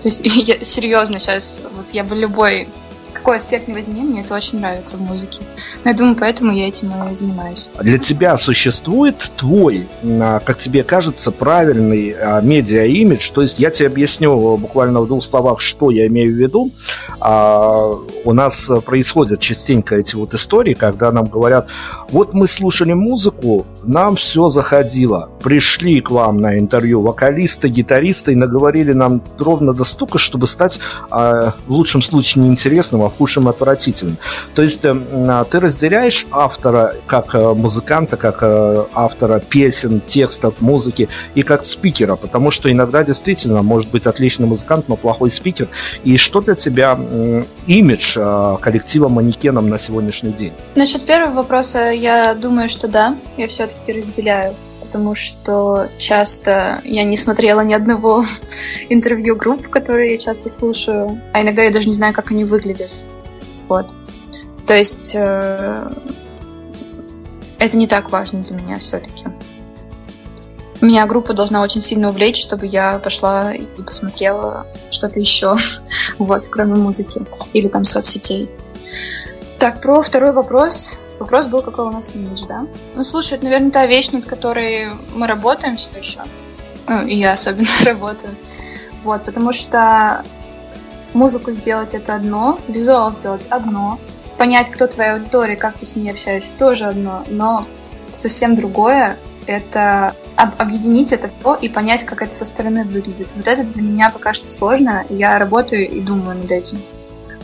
[0.00, 2.68] То есть я серьезно сейчас, вот я бы любой
[3.12, 5.42] какой аспект не возьми, мне это очень нравится в музыке.
[5.84, 7.70] Но я думаю, поэтому я этим и занимаюсь.
[7.80, 13.30] Для тебя существует твой, а, как тебе кажется, правильный а, медиа-имидж?
[13.32, 16.72] То есть я тебе объясню буквально в двух словах, что я имею в виду.
[17.20, 21.68] А, у нас происходят частенько эти вот истории, когда нам говорят,
[22.10, 25.30] вот мы слушали музыку, нам все заходило.
[25.42, 30.80] Пришли к вам на интервью вокалисты, гитаристы и наговорили нам ровно до стука, чтобы стать
[31.10, 34.16] в лучшем случае неинтересным, а в худшем отвратительным.
[34.54, 41.08] То есть а, ты разделяешь автора как э, музыканта, как э, автора песен, текстов, музыки
[41.34, 45.68] и как спикера, потому что иногда действительно может быть отличный музыкант, но плохой спикер.
[46.04, 46.98] И что для тебя
[47.66, 50.52] имидж э, коллектива манекеном на сегодняшний день?
[50.74, 54.54] Насчет первого вопроса, я думаю, что да, я все-таки разделяю
[54.90, 58.24] потому что часто я не смотрела ни одного
[58.88, 62.90] интервью групп, которые я часто слушаю, а иногда я даже не знаю, как они выглядят.
[63.68, 63.94] Вот.
[64.66, 65.92] То есть э,
[67.60, 69.26] это не так важно для меня все-таки.
[70.80, 75.56] Меня группа должна очень сильно увлечь, чтобы я пошла и посмотрела что-то еще,
[76.18, 78.50] вот, кроме музыки или там соцсетей.
[79.60, 81.00] Так, про второй вопрос.
[81.20, 82.66] Вопрос был, какой у нас имидж, да?
[82.94, 86.20] Ну, слушай, это, наверное, та вещь, над которой мы работаем все еще.
[86.88, 88.34] Ну, и я особенно работаю.
[89.04, 90.24] Вот, потому что
[91.12, 94.00] музыку сделать это одно, визуал сделать одно,
[94.38, 97.66] понять, кто твоя аудитория, как ты с ней общаешься, тоже одно, но
[98.10, 103.32] совсем другое— это объединить это то и понять, как это со стороны выглядит.
[103.36, 106.78] Вот это для меня пока что сложно, и я работаю и думаю над этим.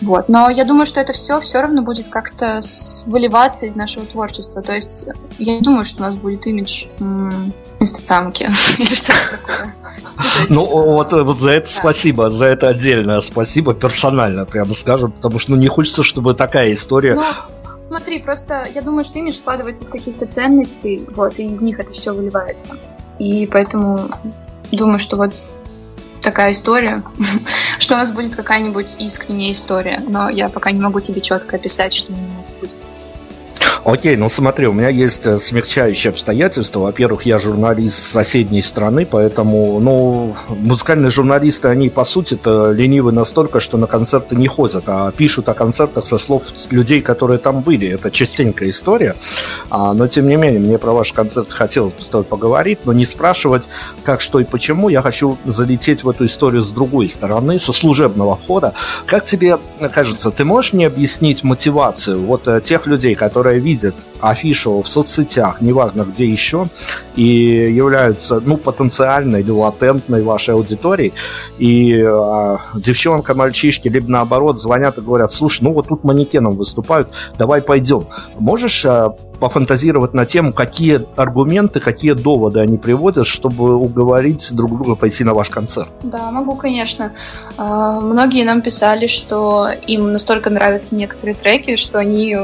[0.02, 0.28] Вот.
[0.28, 2.60] Но я думаю, что это все все равно будет как-то
[3.06, 4.62] выливаться из нашего творчества.
[4.62, 5.06] То есть
[5.38, 6.86] я не думаю, что у нас будет имидж
[7.80, 9.74] инстаграмки или что-то такое.
[10.48, 15.38] Ну, ну вот, вот за это спасибо, за это отдельное спасибо, персонально, прямо скажем, потому
[15.38, 17.14] что ну, не хочется, чтобы такая история...
[17.14, 17.22] Ну,
[17.88, 21.92] смотри, просто я думаю, что имидж складывается из каких-то ценностей, вот, и из них это
[21.92, 22.76] все выливается.
[23.18, 24.08] И поэтому
[24.72, 25.34] думаю, что вот
[26.26, 27.04] такая история,
[27.78, 31.94] что у нас будет какая-нибудь искренняя история, но я пока не могу тебе четко описать,
[31.94, 32.78] что именно это будет.
[33.86, 36.80] Окей, ну смотри, у меня есть э, смягчающие обстоятельства.
[36.80, 43.78] Во-первых, я журналист соседней страны, поэтому, ну, музыкальные журналисты, они, по сути-то, ленивы настолько, что
[43.78, 47.88] на концерты не ходят, а пишут о концертах со слов людей, которые там были.
[47.88, 49.14] Это частенькая история.
[49.70, 52.92] А, но, тем не менее, мне про ваш концерт хотелось бы с тобой поговорить, но
[52.92, 53.68] не спрашивать,
[54.02, 54.88] как, что и почему.
[54.88, 58.74] Я хочу залететь в эту историю с другой стороны, со служебного хода.
[59.06, 59.60] Как тебе
[59.92, 64.88] кажется, ты можешь мне объяснить мотивацию вот э, тех людей, которые видят видят афишу в
[64.88, 66.66] соцсетях, неважно где еще,
[67.16, 71.12] и являются ну, потенциальной или латентной вашей аудиторией,
[71.58, 77.08] и э, девчонка, мальчишки, либо наоборот звонят и говорят, слушай, ну вот тут манекеном выступают,
[77.38, 78.06] давай пойдем.
[78.38, 84.94] Можешь э, пофантазировать на тему, какие аргументы, какие доводы они приводят, чтобы уговорить друг друга
[84.94, 85.88] пойти на ваш концерт?
[86.02, 87.12] Да, могу, конечно.
[87.58, 92.36] А, многие нам писали, что им настолько нравятся некоторые треки, что они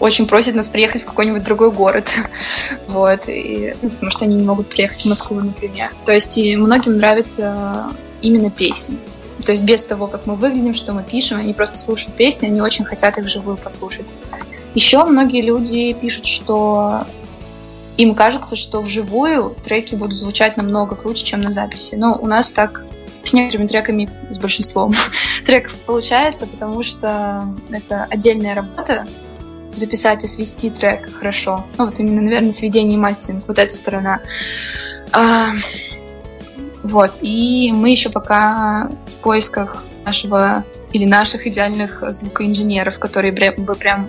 [0.00, 2.08] очень просят нас приехать в какой-нибудь другой город.
[2.88, 5.90] вот, и, ну, потому что они не могут приехать в Москву, например.
[6.04, 7.86] То есть и многим нравятся
[8.20, 8.98] именно песни.
[9.44, 12.60] То есть без того, как мы выглядим, что мы пишем, они просто слушают песни, они
[12.60, 14.16] очень хотят их вживую послушать.
[14.74, 17.04] Еще многие люди пишут, что
[17.96, 21.94] им кажется, что вживую треки будут звучать намного круче, чем на записи.
[21.94, 22.84] Но у нас так
[23.24, 24.92] с некоторыми треками, с большинством
[25.46, 29.06] треков получается, потому что это отдельная работа,
[29.76, 31.66] записать и свести трек хорошо.
[31.78, 34.20] Ну, вот именно, наверное, сведение и мастеринг, вот эта сторона.
[35.12, 35.50] А,
[36.82, 44.08] вот, и мы еще пока в поисках нашего или наших идеальных звукоинженеров, которые бы прям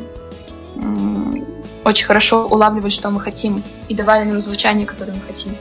[1.84, 5.56] очень хорошо улавливали, что мы хотим, и давали нам звучание, которое мы хотим.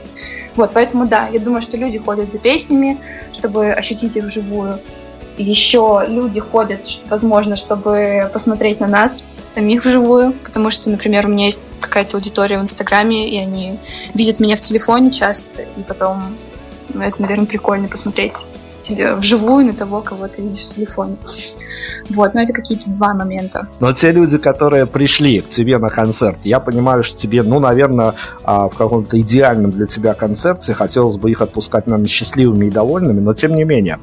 [0.55, 2.99] Вот, поэтому да, я думаю, что люди ходят за песнями,
[3.37, 4.79] чтобы ощутить их вживую
[5.37, 11.45] еще люди ходят, возможно, чтобы посмотреть на нас самих вживую, потому что, например, у меня
[11.45, 13.79] есть какая-то аудитория в Инстаграме, и они
[14.13, 16.35] видят меня в телефоне часто, и потом
[16.93, 18.33] ну, это, наверное, прикольно посмотреть
[18.89, 21.17] вживую на того, кого ты видишь в телефоне.
[22.09, 23.67] Вот, но это какие-то два момента.
[23.79, 28.13] Но те люди, которые пришли к тебе на концерт, я понимаю, что тебе, ну, наверное,
[28.43, 33.19] а, в каком-то идеальном для тебя концерте хотелось бы их отпускать, наверное, счастливыми и довольными,
[33.19, 33.99] но тем не менее.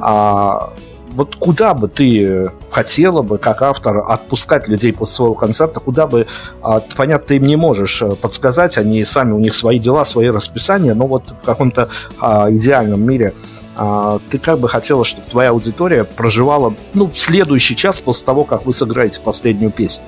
[0.00, 0.70] Да
[1.16, 6.26] вот куда бы ты хотела бы, как автор, отпускать людей после своего концерта, куда бы,
[6.62, 10.28] а, понятно, ты им не можешь э, подсказать, они сами, у них свои дела, свои
[10.28, 11.88] расписания, но вот в каком-то
[12.20, 13.34] а, идеальном мире
[13.76, 18.66] а, ты как бы хотела, чтобы твоя аудитория проживала, ну, следующий час после того, как
[18.66, 20.06] вы сыграете последнюю песню?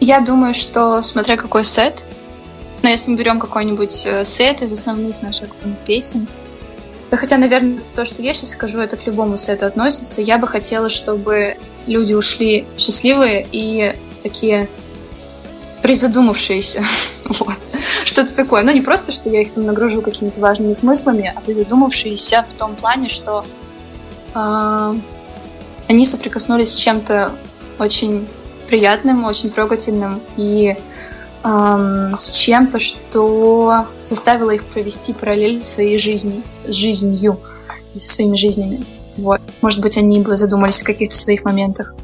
[0.00, 2.06] Я думаю, что смотря какой сет,
[2.82, 5.50] но если мы берем какой-нибудь э, сет из основных наших
[5.86, 6.26] песен,
[7.10, 10.22] да хотя, наверное, то, что я сейчас скажу, это к любому сету относится.
[10.22, 11.56] Я бы хотела, чтобы
[11.86, 14.68] люди ушли счастливые и такие
[15.82, 16.84] призадумавшиеся.
[17.24, 17.56] вот.
[18.04, 18.62] Что-то такое.
[18.62, 22.76] Ну, не просто, что я их там нагружу какими-то важными смыслами, а призадумавшиеся в том
[22.76, 23.44] плане, что
[24.34, 24.94] э,
[25.88, 27.32] они соприкоснулись с чем-то
[27.80, 28.28] очень
[28.68, 30.76] приятным, очень трогательным и
[31.44, 37.38] эм, с чем-то, что заставило их провести параллель своей жизни, с жизнью,
[37.94, 38.84] со своими жизнями.
[39.16, 39.40] Вот.
[39.60, 41.94] Может быть, они бы задумались о каких-то своих моментах.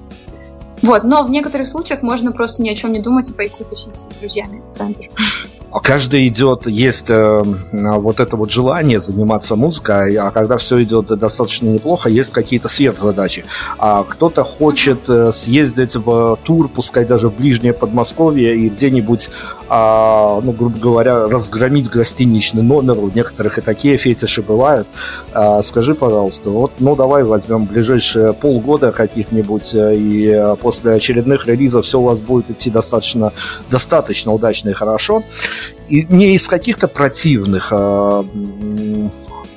[0.82, 3.99] Вот, но в некоторых случаях можно просто ни о чем не думать и пойти тусить
[3.99, 5.09] с друзьями в центр.
[5.83, 11.68] Каждый идет, есть э, вот это вот желание заниматься музыкой, а когда все идет достаточно
[11.68, 13.45] неплохо, есть какие-то сверхзадачи.
[13.79, 19.29] А кто-то хочет э, съездить в тур, пускай даже в ближнее Подмосковье, и где-нибудь,
[19.68, 22.99] э, ну, грубо говоря, разгромить гостиничный номер.
[22.99, 24.87] У некоторых и такие фетиши бывают.
[25.35, 31.87] Э, скажи, пожалуйста, вот, ну, давай возьмем ближайшие полгода каких-нибудь, э, и после очередных релизов
[31.87, 33.33] все у вас будет идти достаточно,
[33.68, 35.22] достаточно удачно и хорошо
[35.89, 38.25] и не из каких-то противных а,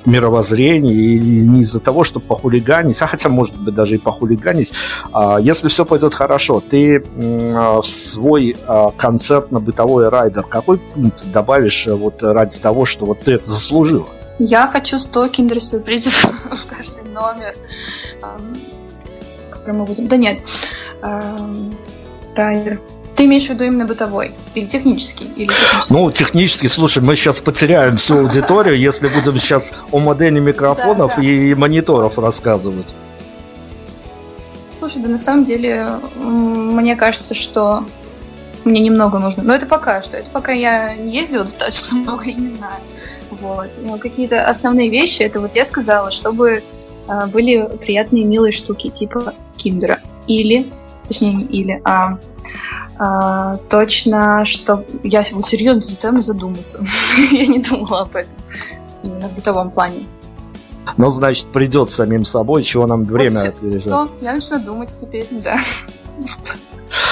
[0.04, 4.72] мировоззрений, и не из-за того, чтобы похулиганить, а хотя, может быть, даже и похулиганить.
[5.12, 10.78] А, если все пойдет хорошо, ты а, в свой а, концерт на бытовой райдер какой
[10.78, 14.06] пункт добавишь вот ради того, что вот ты это заслужила?
[14.38, 17.54] Я хочу 100 киндер-сюрпризов в каждый номер.
[19.50, 20.08] Который мы будем...
[20.08, 20.40] Да нет.
[22.34, 22.80] Райдер.
[23.20, 24.32] Ты имеешь в виду именно бытовой?
[24.54, 25.26] Или технический?
[25.36, 25.92] Или технический?
[25.92, 31.54] Ну, технически, слушай, мы сейчас потеряем всю аудиторию, если будем сейчас о модели микрофонов и
[31.54, 32.94] мониторов рассказывать.
[34.78, 37.84] Слушай, да на самом деле, мне кажется, что
[38.64, 39.42] мне немного нужно.
[39.42, 40.16] Но это пока что.
[40.16, 42.80] Это пока я не ездила достаточно много и не знаю.
[43.32, 43.68] Вот.
[43.82, 46.62] Но какие-то основные вещи, это вот я сказала, чтобы
[47.06, 49.98] э, были приятные, милые штуки, типа киндера.
[50.26, 50.66] Или,
[51.06, 52.16] точнее не или, а
[53.02, 56.84] а, точно, что я вот серьезно заставила задуматься.
[57.30, 58.34] я не думала об этом
[59.02, 60.06] именно в бытовом плане.
[60.98, 64.10] Ну, значит, придет самим собой, чего нам время вот Что?
[64.20, 65.58] Я начну думать теперь, да.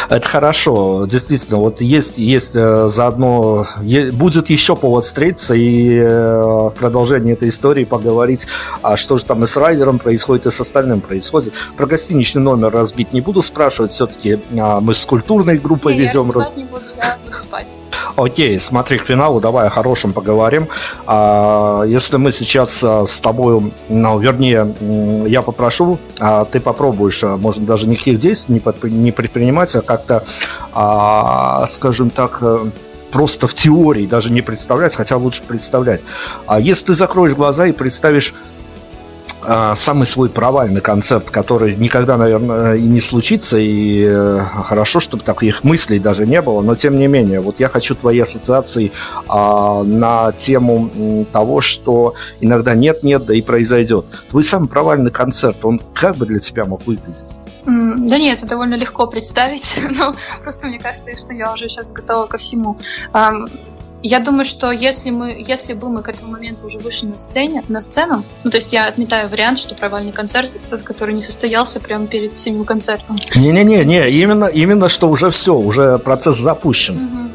[0.09, 1.59] Это хорошо, действительно.
[1.59, 3.67] Вот есть, есть э, заодно,
[4.13, 8.47] будет еще повод встретиться и э, в продолжении этой истории поговорить,
[8.83, 11.55] а что же там и с райдером происходит, и с остальным происходит.
[11.77, 16.29] Про гостиничный номер разбить не буду спрашивать, все-таки а, мы с культурной группой не, ведем...
[16.29, 16.53] Я раз...
[16.57, 17.78] не буду, я буду спать.
[18.19, 20.67] Окей, смотри к финалу, давай о хорошем поговорим.
[21.07, 24.75] А, если мы сейчас а, с тобой, ну, вернее,
[25.29, 30.25] я попрошу, а ты попробуешь, может, даже никаких действий не, предпринимать, а как-то,
[31.69, 32.71] скажем так, э,
[33.13, 36.01] просто в теории даже не представлять, хотя лучше представлять.
[36.47, 38.35] А если ты закроешь глаза и представишь
[39.43, 45.23] а, самый свой провальный концерт, который никогда, наверное, и не случится, и э, хорошо, чтобы
[45.23, 48.93] таких мыслей даже не было, но тем не менее, вот я хочу твои ассоциации
[49.29, 54.07] а, на тему того, что иногда нет-нет, да и произойдет.
[54.31, 57.39] Твой самый провальный концерт, он как бы для тебя мог выглядеть?
[57.65, 62.27] Да нет, это довольно легко представить, но просто мне кажется, что я уже сейчас готова
[62.27, 62.79] ко всему.
[64.03, 67.65] Я думаю, что если мы, если бы мы к этому моменту уже вышли на сцене,
[67.69, 70.51] на сцену, ну то есть я отметаю вариант, что провальный концерт,
[70.85, 73.19] который не состоялся прямо перед самим концертом.
[73.35, 76.97] Не-не-не, не, именно, именно что уже все, уже процесс запущен.
[76.97, 77.29] Угу.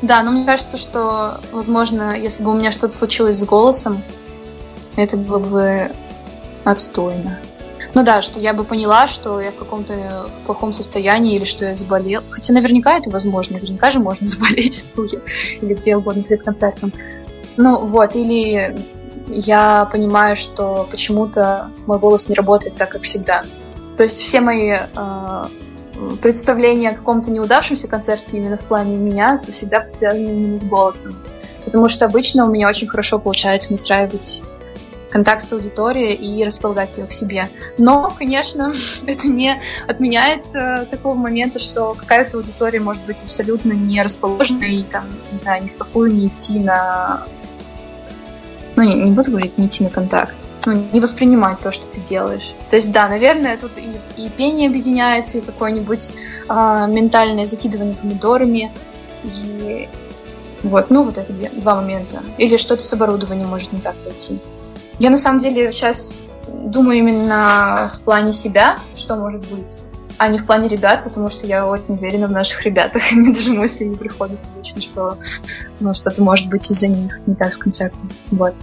[0.00, 4.02] Да, но мне кажется, что, возможно, если бы у меня что-то случилось с голосом,
[4.96, 5.92] это было бы
[6.64, 7.38] отстойно.
[7.98, 11.74] Ну да, что я бы поняла, что я в каком-то плохом состоянии или что я
[11.74, 12.22] заболел.
[12.30, 13.56] Хотя наверняка это возможно.
[13.56, 15.20] Наверняка же можно заболеть в туре
[15.60, 16.92] или где угодно перед концертом.
[17.56, 18.78] Ну вот, или
[19.26, 23.42] я понимаю, что почему-то мой голос не работает так, как всегда.
[23.96, 25.44] То есть все мои э,
[26.22, 31.16] представления о каком-то неудавшемся концерте именно в плане меня всегда связаны именно с голосом.
[31.64, 34.44] Потому что обычно у меня очень хорошо получается настраивать
[35.10, 37.48] контакт с аудиторией и располагать ее к себе.
[37.76, 38.72] Но, конечно,
[39.06, 44.82] это не отменяет э, такого момента, что какая-то аудитория может быть абсолютно не расположена и
[44.82, 47.24] там, не знаю, ни в какую не идти на...
[48.76, 50.46] Ну, не, не буду говорить, не идти на контакт.
[50.66, 52.54] Ну, не воспринимать то, что ты делаешь.
[52.70, 56.10] То есть, да, наверное, тут и, и пение объединяется, и какое-нибудь
[56.48, 58.70] э, ментальное закидывание помидорами,
[59.24, 59.88] и
[60.62, 62.22] вот, ну, вот это два момента.
[62.36, 64.38] Или что-то с оборудованием может не так пойти.
[64.98, 69.76] Я на самом деле сейчас думаю именно в плане себя, что может быть,
[70.18, 73.32] а не в плане ребят, потому что я очень уверена в наших ребятах, и мне
[73.32, 75.16] даже мысли не приходят обычно, что
[75.80, 78.10] ну, что-то может быть из-за них не так с концертом.
[78.30, 78.56] Вот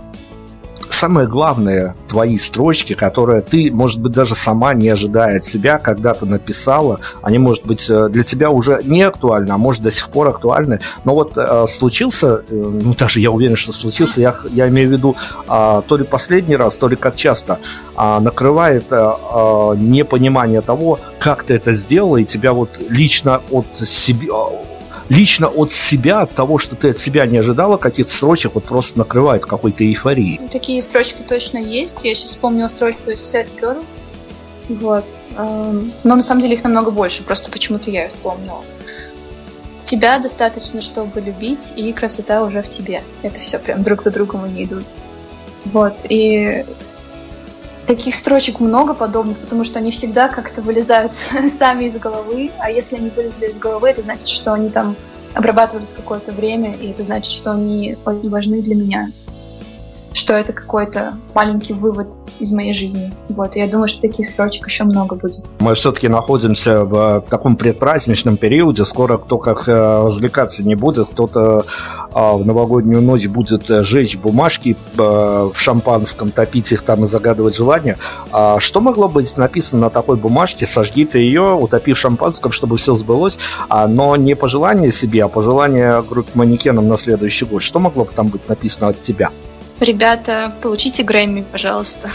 [0.95, 6.25] самое главное твои строчки, которые ты, может быть, даже сама не ожидая от себя, когда-то
[6.25, 10.29] написала, они, может быть, э, для тебя уже не актуальны, а может до сих пор
[10.29, 10.79] актуальны.
[11.03, 14.91] Но вот э, случился, э, ну даже я уверен, что случился, я, я имею в
[14.93, 15.15] виду
[15.47, 17.59] э, то ли последний раз, то ли как часто
[17.97, 23.75] э, накрывает э, э, непонимание того, как ты это сделала, и тебя вот лично от
[23.75, 24.33] себя
[25.09, 28.99] лично от себя, от того, что ты от себя не ожидала, каких-то строчек вот просто
[28.99, 30.39] накрывает какой-то эйфорией.
[30.41, 32.03] Ну, такие строчки точно есть.
[32.03, 33.83] Я сейчас вспомнила строчку из Set Girl.
[34.69, 35.05] Вот.
[35.37, 38.63] Эм, но на самом деле их намного больше, просто почему-то я их помнила.
[39.83, 43.03] Тебя достаточно, чтобы любить, и красота уже в тебе.
[43.21, 44.83] Это все прям друг за другом они идут.
[45.65, 45.93] Вот.
[46.09, 46.65] И
[47.85, 51.13] таких строчек много подобных, потому что они всегда как-то вылезают
[51.49, 54.95] сами из головы, а если они вылезли из головы, это значит, что они там
[55.33, 59.09] обрабатывались какое-то время, и это значит, что они очень важны для меня
[60.15, 62.07] что это какой-то маленький вывод
[62.39, 63.11] из моей жизни.
[63.29, 65.45] Вот, я думаю, что таких строчек еще много будет.
[65.59, 68.85] Мы все-таки находимся в таком предпраздничном периоде.
[68.85, 71.09] Скоро кто как э, развлекаться не будет.
[71.09, 71.65] Кто-то
[72.13, 77.07] а, в новогоднюю ночь будет э, жечь бумажки э, в шампанском, топить их там и
[77.07, 77.97] загадывать желания.
[78.31, 80.65] А что могло быть написано на такой бумажке?
[80.65, 83.37] Сожги ты ее, утопи в шампанском, чтобы все сбылось.
[83.67, 87.61] А, но не пожелание себе, а пожелание группе манекенам на следующий год.
[87.61, 89.29] Что могло бы там быть написано от тебя?
[89.79, 92.11] Ребята, получите Грэмми, пожалуйста.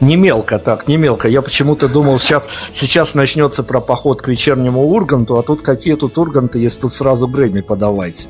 [0.00, 1.28] Не мелко так, не мелко.
[1.28, 6.16] Я почему-то думал, сейчас, сейчас начнется про поход к вечернему Урганту, а тут какие тут
[6.18, 8.28] Урганты, если тут сразу Грэмми подавайте.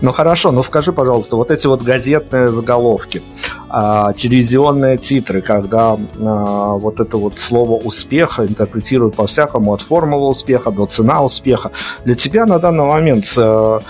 [0.00, 3.22] Ну хорошо, но скажи, пожалуйста, вот эти вот газетные заголовки,
[3.68, 10.70] а, телевизионные титры, когда а, вот это вот слово успеха интерпретируют по-всякому, от формулы успеха
[10.70, 11.72] до цена успеха.
[12.04, 13.80] Для тебя на данный момент а,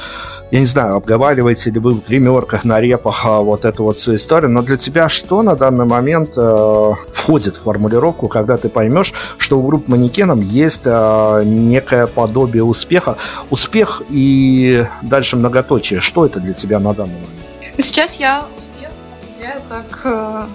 [0.50, 4.14] я не знаю, обговариваете ли вы в гримерках, на репах а, вот эту вот всю
[4.14, 9.12] историю, но для тебя что на данный момент э, входит в формулировку, когда ты поймешь,
[9.36, 13.18] что у групп манекеном есть э, некое подобие успеха?
[13.50, 16.00] Успех и дальше многоточие.
[16.00, 17.30] Что это для тебя на данный момент?
[17.76, 18.90] Сейчас я успех
[19.20, 20.46] определяю как э,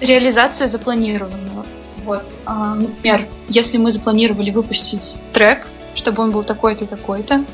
[0.00, 1.66] реализацию запланированного.
[2.06, 7.44] Вот, э, например, если мы запланировали выпустить трек, чтобы он был такой-то, такой-то,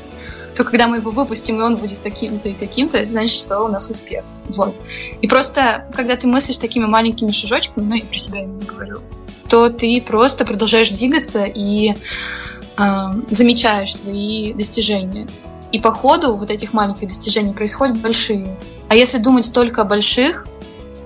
[0.59, 3.69] то когда мы его выпустим, и он будет таким-то и таким-то, это значит, что у
[3.69, 4.25] нас успех.
[4.49, 4.75] Вот.
[5.21, 8.99] И просто, когда ты мыслишь такими маленькими шажочками, ну, я про себя именно говорю,
[9.47, 12.83] то ты просто продолжаешь двигаться и э,
[13.29, 15.29] замечаешь свои достижения.
[15.71, 18.57] И по ходу вот этих маленьких достижений происходят большие.
[18.89, 20.45] А если думать только о больших,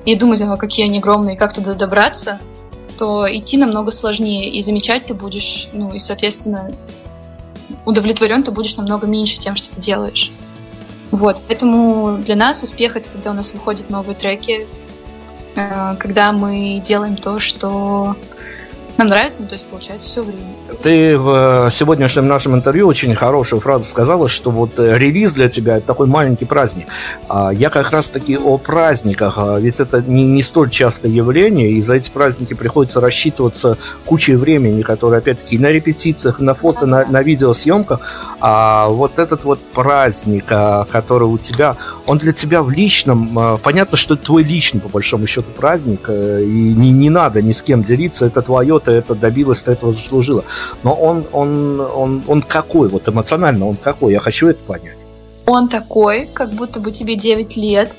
[0.03, 2.39] и думать, а какие они огромные, и как туда добраться,
[2.97, 6.73] то идти намного сложнее, и замечать ты будешь, ну, и, соответственно,
[7.85, 10.31] удовлетворен ты будешь намного меньше тем, что ты делаешь.
[11.11, 14.67] Вот, поэтому для нас успех это когда у нас выходят новые треки,
[15.55, 18.15] э, когда мы делаем то, что
[18.97, 20.55] нам нравится, ну, то есть получается все время.
[20.83, 25.77] Ты в сегодняшнем нашем интервью очень хорошую фразу сказала, что вот э, релиз для тебя
[25.77, 26.87] это такой маленький праздник.
[27.27, 31.71] А я как раз таки о праздниках, а ведь это не, не столь частое явление,
[31.71, 37.03] и за эти праздники приходится рассчитываться кучей времени, которое опять-таки на репетициях, на фото, на,
[37.05, 37.99] на видеосъемках.
[38.39, 43.97] А вот этот вот праздник, а, который у тебя, он для тебя в личном, понятно,
[43.97, 47.63] что это твой личный, по большому счету, праздник, э, и не, не надо ни с
[47.63, 50.43] кем делиться, это твое ты это добилась, ты этого заслужила.
[50.83, 52.87] Но он, он, он, он какой?
[52.89, 54.13] Вот эмоционально он какой?
[54.13, 55.05] Я хочу это понять.
[55.45, 57.97] Он такой, как будто бы тебе 9 лет.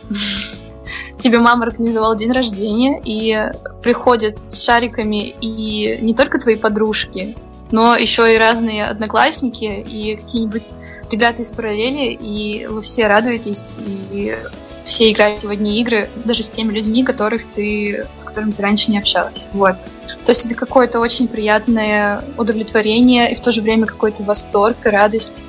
[1.19, 3.51] Тебе мама организовала день рождения, и
[3.83, 7.37] приходят с шариками и не только твои подружки,
[7.71, 10.73] но еще и разные одноклассники и какие-нибудь
[11.11, 13.73] ребята из параллели, и вы все радуетесь,
[14.13, 14.37] и
[14.85, 18.91] все играете в одни игры, даже с теми людьми, которых ты, с которыми ты раньше
[18.91, 19.49] не общалась.
[19.53, 19.77] Вот.
[20.25, 24.89] То есть это какое-то очень приятное удовлетворение и в то же время какой-то восторг и
[24.89, 25.45] радость.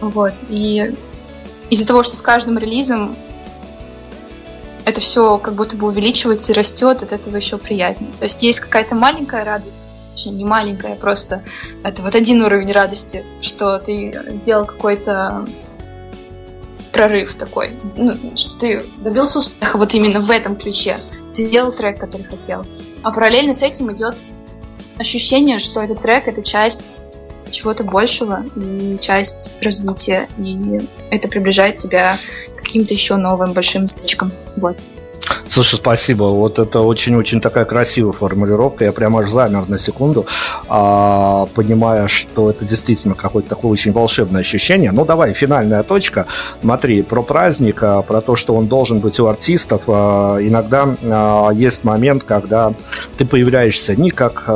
[0.00, 0.32] Вот.
[0.48, 0.94] И
[1.70, 3.16] из-за того, что с каждым релизом
[4.86, 8.12] это все как будто бы увеличивается и растет, от этого еще приятнее.
[8.18, 9.80] То есть есть какая-то маленькая радость,
[10.12, 11.42] точнее, не маленькая, просто
[11.82, 15.46] это вот один уровень радости, что ты сделал какой-то
[16.92, 20.98] прорыв такой, ну, что ты добился успеха вот именно в этом ключе.
[21.34, 22.64] Ты сделал трек, который хотел.
[23.04, 24.16] А параллельно с этим идет
[24.98, 26.98] ощущение, что этот трек— это часть
[27.50, 30.80] чего-то большего и часть развития, и
[31.10, 32.16] это приближает тебя
[32.56, 34.32] к каким-то еще новым большим точкам.
[34.56, 34.78] Вот.
[35.46, 36.24] Слушай, спасибо.
[36.24, 38.86] Вот это очень-очень такая красивая формулировка.
[38.86, 40.26] Я прямо аж замер на секунду,
[40.68, 44.90] а, понимая, что это действительно какое-то такое очень волшебное ощущение.
[44.90, 46.26] Ну, давай, финальная точка.
[46.60, 49.82] Смотри, про праздник, а, про то, что он должен быть у артистов.
[49.86, 50.88] А, иногда
[51.52, 52.74] есть момент, когда
[53.16, 54.48] ты появляешься не как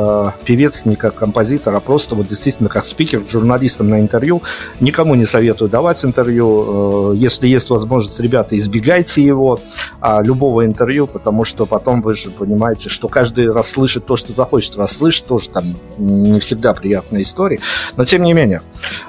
[0.43, 4.41] певец, не как композитор, а просто вот действительно как спикер, журналистом на интервью.
[4.79, 7.13] Никому не советую давать интервью.
[7.13, 9.61] Если есть возможность, ребята, избегайте его.
[10.01, 14.77] Любого интервью потому что потом вы же понимаете, что каждый раз слышит то, что захочет
[14.77, 15.63] расслышать, тоже там
[15.97, 17.59] не всегда приятная история.
[17.97, 18.61] Но тем не менее,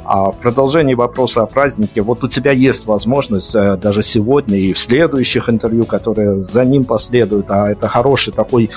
[0.05, 4.73] а в продолжении вопроса о празднике, вот у тебя есть возможность э, даже сегодня и
[4.73, 8.71] в следующих интервью, которые за ним последуют, а это хороший такой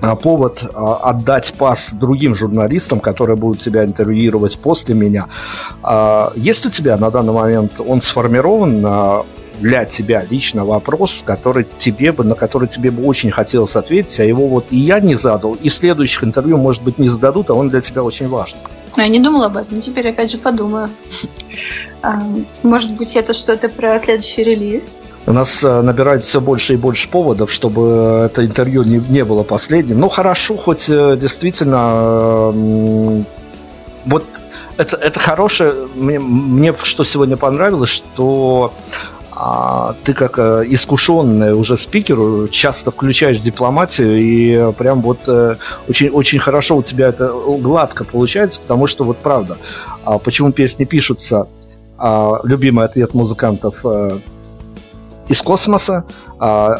[0.00, 5.26] а, повод а, отдать пас другим журналистам, которые будут тебя интервьюировать после меня.
[6.36, 9.24] Есть у тебя на данный момент он сформирован
[9.60, 14.24] для тебя лично вопрос, который тебе бы, на который тебе бы очень хотелось ответить, а
[14.24, 17.54] его вот и я не задал, и в следующих интервью, может быть, не зададут, а
[17.54, 18.58] он для тебя очень важен.
[18.96, 20.88] Ну, я не думала об этом, теперь опять же подумаю.
[22.00, 22.22] А,
[22.62, 24.90] может быть, это что-то про следующий релиз?
[25.26, 29.42] У нас э, набирается все больше и больше поводов, чтобы это интервью не, не было
[29.42, 29.98] последним.
[29.98, 32.52] Ну, хорошо, хоть э, действительно
[34.06, 34.24] вот
[34.78, 35.74] это, это хорошее.
[35.94, 38.72] Мне, мне что сегодня понравилось, что
[39.40, 45.54] а ты как э, искушенный уже спикер часто включаешь дипломатию и прям вот э,
[45.88, 49.56] очень, очень хорошо у тебя это гладко получается, потому что вот правда,
[50.04, 51.46] а почему песни пишутся,
[51.96, 54.18] а любимый ответ музыкантов э,
[55.28, 56.04] из космоса,
[56.38, 56.76] а,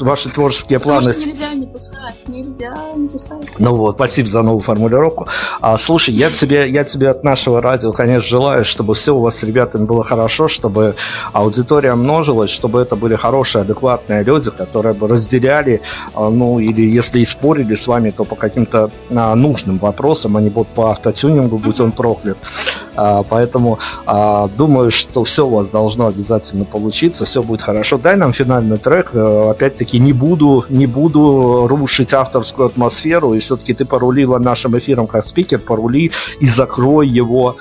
[0.00, 1.12] ваши творческие планы...
[1.12, 3.52] Что нельзя не писать, нельзя не писать.
[3.58, 5.28] Ну вот, спасибо за новую формулировку.
[5.60, 9.36] А, слушай, я тебе, я тебе от нашего радио, конечно, желаю, чтобы все у вас
[9.36, 10.94] с ребятами было хорошо, чтобы
[11.32, 15.82] аудитория множилась, чтобы это были хорошие, адекватные люди, которые бы разделяли,
[16.14, 20.40] а, ну, или если и спорили с вами, то по каким-то а, нужным вопросам, а
[20.40, 22.38] не вот по автотюнингу, будь он проклят.
[22.96, 27.98] А, поэтому а, думаю, что все у вас должно обязательно получиться, все будет хорошо.
[27.98, 28.93] Дай нам финальный трек.
[28.94, 35.06] Э, опять-таки не буду, не буду рушить авторскую атмосферу, и все-таки ты порулила нашим эфиром
[35.06, 37.56] как спикер, порули и закрой его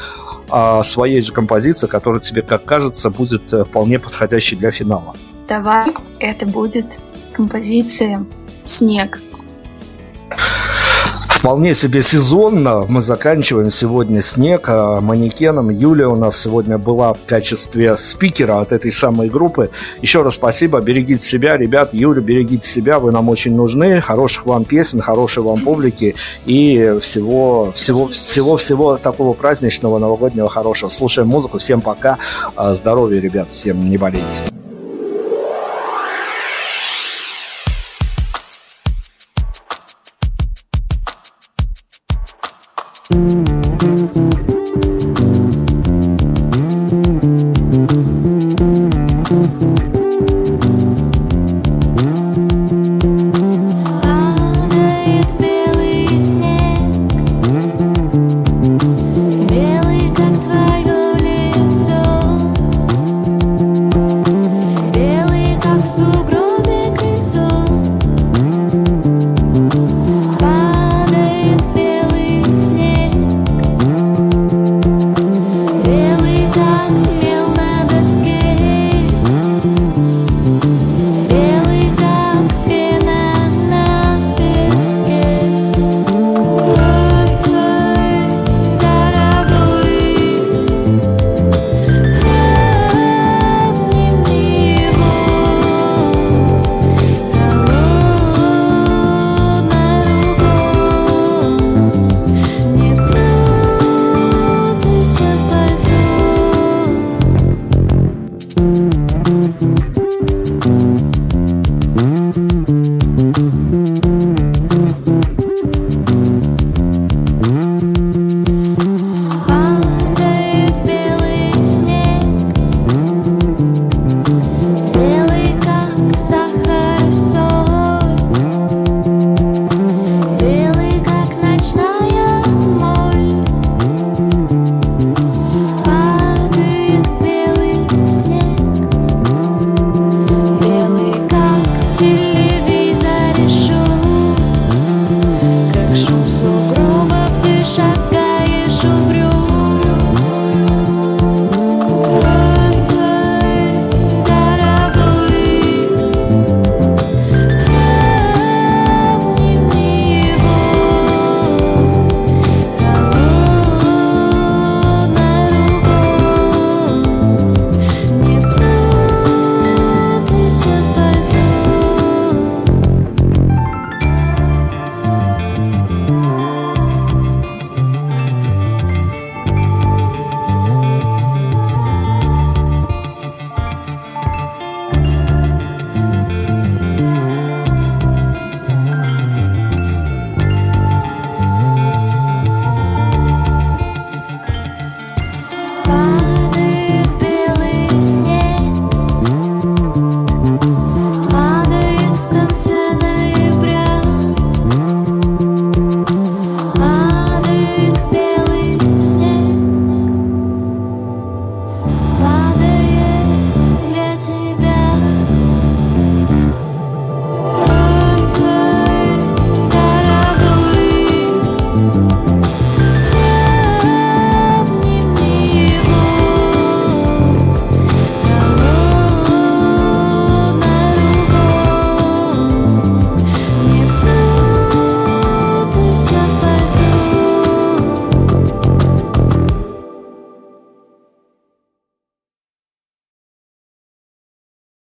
[0.49, 5.15] а, своей же композицией, которая тебе, как кажется, будет э, вполне подходящей для финала.
[5.47, 6.99] Давай, это будет
[7.33, 8.25] композиция
[8.65, 9.19] «Снег»
[11.43, 12.85] вполне себе сезонно.
[12.87, 15.71] Мы заканчиваем сегодня снег а манекеном.
[15.71, 19.69] Юлия у нас сегодня была в качестве спикера от этой самой группы.
[20.01, 21.93] Еще раз спасибо, берегите себя, ребят.
[21.93, 23.99] Юля, берегите себя, вы нам очень нужны.
[23.99, 26.15] Хороших вам песен, хорошей вам публики
[26.45, 30.87] и всего, всего, всего, всего такого праздничного, новогоднего, хорошего.
[30.87, 31.57] Слушаем музыку.
[31.57, 32.19] Всем пока.
[32.55, 33.49] А, здоровья, ребят.
[33.49, 34.52] Всем не болейте.